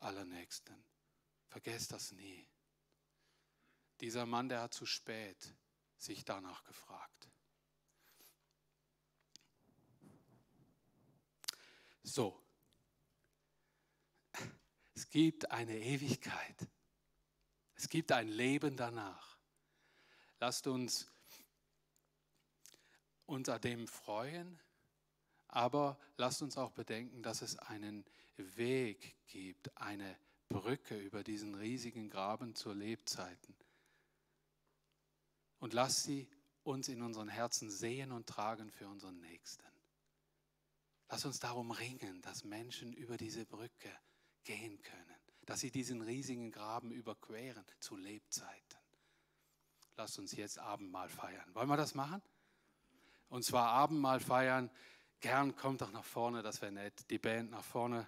Allernächsten. 0.00 0.84
Vergesst 1.48 1.92
das 1.92 2.12
nie. 2.12 2.46
Dieser 4.00 4.26
Mann, 4.26 4.48
der 4.48 4.62
hat 4.62 4.74
zu 4.74 4.86
spät 4.86 5.54
sich 5.96 6.24
danach 6.24 6.62
gefragt. 6.64 7.28
So, 12.02 12.40
es 14.94 15.10
gibt 15.10 15.50
eine 15.50 15.76
Ewigkeit. 15.76 16.68
Es 17.74 17.88
gibt 17.88 18.10
ein 18.12 18.28
Leben 18.28 18.76
danach. 18.76 19.36
Lasst 20.40 20.66
uns 20.66 21.10
unter 23.26 23.58
dem 23.58 23.86
freuen, 23.86 24.58
aber 25.48 25.98
lasst 26.16 26.42
uns 26.42 26.56
auch 26.56 26.72
bedenken, 26.72 27.22
dass 27.22 27.42
es 27.42 27.58
einen 27.58 28.04
Weg 28.56 29.16
gibt, 29.26 29.76
eine 29.76 30.18
Brücke 30.48 30.98
über 30.98 31.22
diesen 31.22 31.54
riesigen 31.54 32.08
Graben 32.08 32.54
zur 32.54 32.74
Lebzeiten. 32.74 33.54
Und 35.58 35.74
lasst 35.74 36.04
sie 36.04 36.28
uns 36.62 36.88
in 36.88 37.02
unseren 37.02 37.28
Herzen 37.28 37.70
sehen 37.70 38.12
und 38.12 38.26
tragen 38.26 38.70
für 38.70 38.88
unseren 38.88 39.20
Nächsten. 39.20 39.66
Lass 41.08 41.24
uns 41.24 41.38
darum 41.40 41.70
ringen, 41.70 42.20
dass 42.22 42.44
Menschen 42.44 42.92
über 42.92 43.16
diese 43.16 43.46
Brücke 43.46 43.90
gehen 44.44 44.80
können, 44.82 45.16
dass 45.46 45.60
sie 45.60 45.70
diesen 45.70 46.02
riesigen 46.02 46.50
Graben 46.50 46.90
überqueren 46.90 47.64
zu 47.80 47.96
Lebzeiten. 47.96 48.78
Lasst 49.96 50.18
uns 50.18 50.32
jetzt 50.32 50.58
Abendmahl 50.58 51.08
feiern. 51.08 51.54
Wollen 51.54 51.68
wir 51.68 51.76
das 51.76 51.94
machen? 51.94 52.22
Und 53.28 53.44
zwar 53.44 53.70
Abendmahl 53.70 54.20
feiern. 54.20 54.70
Gern 55.20 55.56
kommt 55.56 55.80
doch 55.80 55.90
nach 55.90 56.04
vorne, 56.04 56.42
das 56.42 56.62
wäre 56.62 56.70
nett. 56.70 57.10
Die 57.10 57.18
Band 57.18 57.50
nach 57.50 57.64
vorne. 57.64 58.06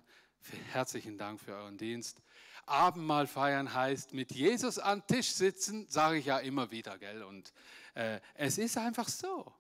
Herzlichen 0.71 1.19
Dank 1.19 1.41
für 1.41 1.53
euren 1.57 1.77
Dienst. 1.77 2.23
Abendmahl 2.67 3.27
feiern 3.27 3.75
heißt 3.75 4.15
mit 4.15 4.31
Jesus 4.31 4.79
am 4.79 5.05
Tisch 5.05 5.33
sitzen, 5.33 5.89
sage 5.91 6.19
ich 6.19 6.27
ja 6.27 6.39
immer 6.39 6.71
wieder, 6.71 6.99
gell? 6.99 7.25
Und 7.25 7.53
äh, 7.95 8.21
es 8.35 8.59
ist 8.59 8.79
einfach 8.79 9.09
so. 9.09 9.53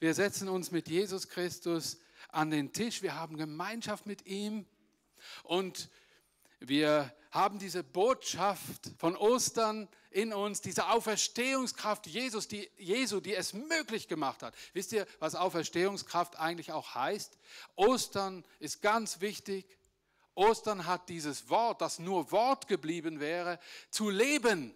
Wir 0.00 0.12
setzen 0.12 0.48
uns 0.48 0.72
mit 0.72 0.88
Jesus 0.88 1.28
Christus 1.28 2.00
an 2.30 2.50
den 2.50 2.72
Tisch, 2.72 3.00
wir 3.00 3.14
haben 3.14 3.36
Gemeinschaft 3.36 4.06
mit 4.06 4.26
ihm 4.26 4.66
und 5.44 5.88
wir 6.60 7.12
haben 7.30 7.58
diese 7.58 7.82
Botschaft 7.82 8.90
von 8.98 9.16
Ostern 9.16 9.88
in 10.10 10.32
uns, 10.32 10.60
diese 10.60 10.88
Auferstehungskraft 10.88 12.06
Jesus, 12.06 12.48
die, 12.48 12.68
Jesu, 12.76 13.20
die 13.20 13.34
es 13.34 13.52
möglich 13.54 14.08
gemacht 14.08 14.42
hat. 14.42 14.54
Wisst 14.72 14.92
ihr, 14.92 15.06
was 15.20 15.34
Auferstehungskraft 15.34 16.36
eigentlich 16.36 16.72
auch 16.72 16.94
heißt? 16.94 17.38
Ostern 17.76 18.44
ist 18.58 18.82
ganz 18.82 19.20
wichtig. 19.20 19.66
Ostern 20.34 20.86
hat 20.86 21.08
dieses 21.08 21.48
Wort, 21.48 21.80
das 21.80 21.98
nur 21.98 22.32
Wort 22.32 22.66
geblieben 22.66 23.20
wäre, 23.20 23.58
zu 23.90 24.10
leben 24.10 24.74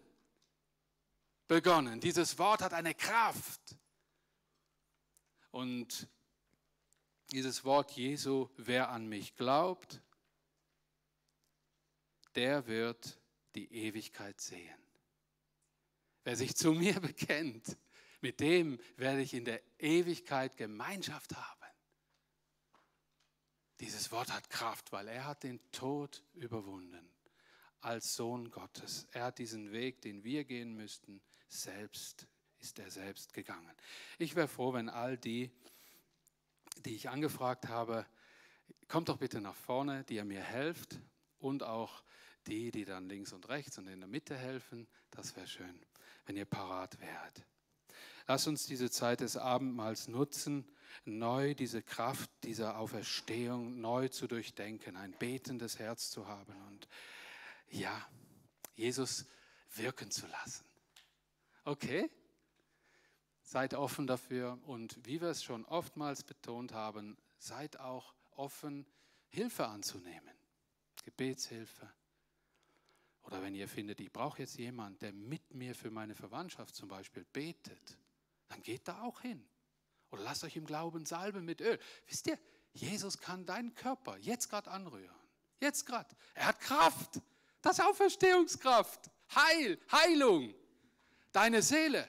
begonnen. 1.48 2.00
Dieses 2.00 2.38
Wort 2.38 2.62
hat 2.62 2.72
eine 2.72 2.94
Kraft. 2.94 3.76
Und 5.50 6.08
dieses 7.30 7.64
Wort 7.64 7.92
Jesu, 7.92 8.48
wer 8.56 8.90
an 8.90 9.08
mich 9.08 9.34
glaubt, 9.36 10.00
der 12.34 12.66
wird 12.66 13.18
die 13.54 13.72
Ewigkeit 13.72 14.40
sehen. 14.40 14.78
Wer 16.24 16.36
sich 16.36 16.56
zu 16.56 16.72
mir 16.72 16.94
bekennt, 17.00 17.76
mit 18.20 18.40
dem 18.40 18.78
werde 18.96 19.20
ich 19.20 19.34
in 19.34 19.44
der 19.44 19.62
Ewigkeit 19.78 20.56
Gemeinschaft 20.56 21.36
haben. 21.36 21.60
Dieses 23.80 24.10
Wort 24.12 24.32
hat 24.32 24.48
Kraft, 24.50 24.92
weil 24.92 25.08
er 25.08 25.26
hat 25.26 25.42
den 25.42 25.60
Tod 25.72 26.22
überwunden 26.32 27.10
als 27.80 28.14
Sohn 28.14 28.50
Gottes. 28.50 29.06
Er 29.10 29.24
hat 29.24 29.38
diesen 29.38 29.72
Weg, 29.72 30.00
den 30.00 30.24
wir 30.24 30.44
gehen 30.44 30.74
müssten, 30.74 31.20
selbst, 31.48 32.26
ist 32.58 32.78
er 32.78 32.90
selbst 32.90 33.34
gegangen. 33.34 33.76
Ich 34.18 34.36
wäre 34.36 34.48
froh, 34.48 34.72
wenn 34.72 34.88
all 34.88 35.18
die, 35.18 35.50
die 36.78 36.94
ich 36.94 37.10
angefragt 37.10 37.68
habe, 37.68 38.06
kommt 38.88 39.10
doch 39.10 39.18
bitte 39.18 39.40
nach 39.42 39.54
vorne, 39.54 40.04
die 40.04 40.14
ihr 40.14 40.24
mir 40.24 40.42
helft 40.42 40.98
und 41.38 41.62
auch 41.62 42.02
die, 42.44 42.70
die 42.70 42.84
dann 42.84 43.08
links 43.08 43.32
und 43.32 43.48
rechts 43.48 43.78
und 43.78 43.88
in 43.88 44.00
der 44.00 44.08
Mitte 44.08 44.36
helfen. 44.36 44.86
Das 45.10 45.36
wäre 45.36 45.46
schön, 45.46 45.80
wenn 46.26 46.36
ihr 46.36 46.44
parat 46.44 47.00
wärt. 47.00 47.44
Lass 48.26 48.46
uns 48.46 48.66
diese 48.66 48.90
Zeit 48.90 49.20
des 49.20 49.36
Abendmahls 49.36 50.08
nutzen, 50.08 50.64
neu 51.04 51.54
diese 51.54 51.82
Kraft 51.82 52.30
dieser 52.42 52.78
Auferstehung 52.78 53.80
neu 53.80 54.08
zu 54.08 54.26
durchdenken, 54.26 54.96
ein 54.96 55.12
betendes 55.18 55.78
Herz 55.78 56.10
zu 56.10 56.26
haben 56.26 56.54
und 56.68 56.88
ja, 57.68 58.08
Jesus 58.76 59.26
wirken 59.74 60.10
zu 60.10 60.26
lassen. 60.26 60.64
Okay? 61.64 62.10
Seid 63.42 63.74
offen 63.74 64.06
dafür 64.06 64.58
und 64.64 65.04
wie 65.04 65.20
wir 65.20 65.28
es 65.28 65.44
schon 65.44 65.64
oftmals 65.66 66.22
betont 66.22 66.72
haben, 66.72 67.16
seid 67.38 67.78
auch 67.78 68.14
offen, 68.30 68.86
Hilfe 69.28 69.66
anzunehmen. 69.66 70.34
Gebetshilfe. 71.04 71.92
Oder 73.24 73.42
wenn 73.42 73.54
ihr 73.54 73.68
findet, 73.68 74.00
ich 74.00 74.12
brauche 74.12 74.40
jetzt 74.40 74.58
jemanden, 74.58 74.98
der 75.00 75.12
mit 75.12 75.54
mir 75.54 75.74
für 75.74 75.90
meine 75.90 76.14
Verwandtschaft 76.14 76.74
zum 76.74 76.88
Beispiel 76.88 77.24
betet, 77.32 77.98
dann 78.48 78.62
geht 78.62 78.86
da 78.86 79.02
auch 79.02 79.20
hin. 79.20 79.44
Oder 80.10 80.22
lasst 80.22 80.44
euch 80.44 80.56
im 80.56 80.66
Glauben 80.66 81.06
salben 81.06 81.44
mit 81.44 81.60
Öl. 81.60 81.78
Wisst 82.06 82.26
ihr, 82.26 82.38
Jesus 82.72 83.18
kann 83.18 83.46
deinen 83.46 83.74
Körper 83.74 84.16
jetzt 84.18 84.48
gerade 84.48 84.70
anrühren. 84.70 85.16
Jetzt 85.60 85.86
gerade. 85.86 86.14
Er 86.34 86.48
hat 86.48 86.60
Kraft. 86.60 87.20
Das 87.62 87.78
ist 87.78 87.84
Auferstehungskraft. 87.84 89.10
Heil, 89.34 89.80
Heilung. 89.90 90.54
Deine 91.32 91.62
Seele 91.62 92.08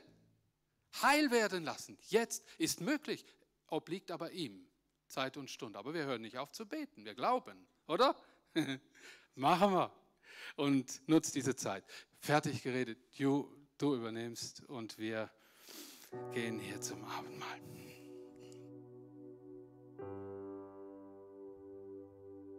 heil 1.01 1.31
werden 1.31 1.63
lassen. 1.63 1.97
Jetzt 2.09 2.43
ist 2.57 2.81
möglich. 2.81 3.25
Obliegt 3.67 4.11
aber 4.11 4.31
ihm 4.31 4.67
Zeit 5.07 5.37
und 5.37 5.49
Stunde. 5.49 5.79
Aber 5.79 5.93
wir 5.93 6.05
hören 6.05 6.21
nicht 6.21 6.37
auf 6.37 6.51
zu 6.51 6.65
beten. 6.65 7.05
Wir 7.05 7.15
glauben, 7.15 7.67
oder? 7.87 8.15
Machen 9.35 9.71
wir. 9.71 10.04
Und 10.55 11.01
nutzt 11.07 11.35
diese 11.35 11.55
Zeit. 11.55 11.83
Fertig 12.19 12.63
geredet. 12.63 12.97
Du, 13.17 13.49
du 13.77 13.95
übernimmst 13.95 14.63
und 14.67 14.97
wir 14.97 15.29
gehen 16.33 16.59
hier 16.59 16.81
zum 16.81 17.03
Abendmahl. 17.05 17.59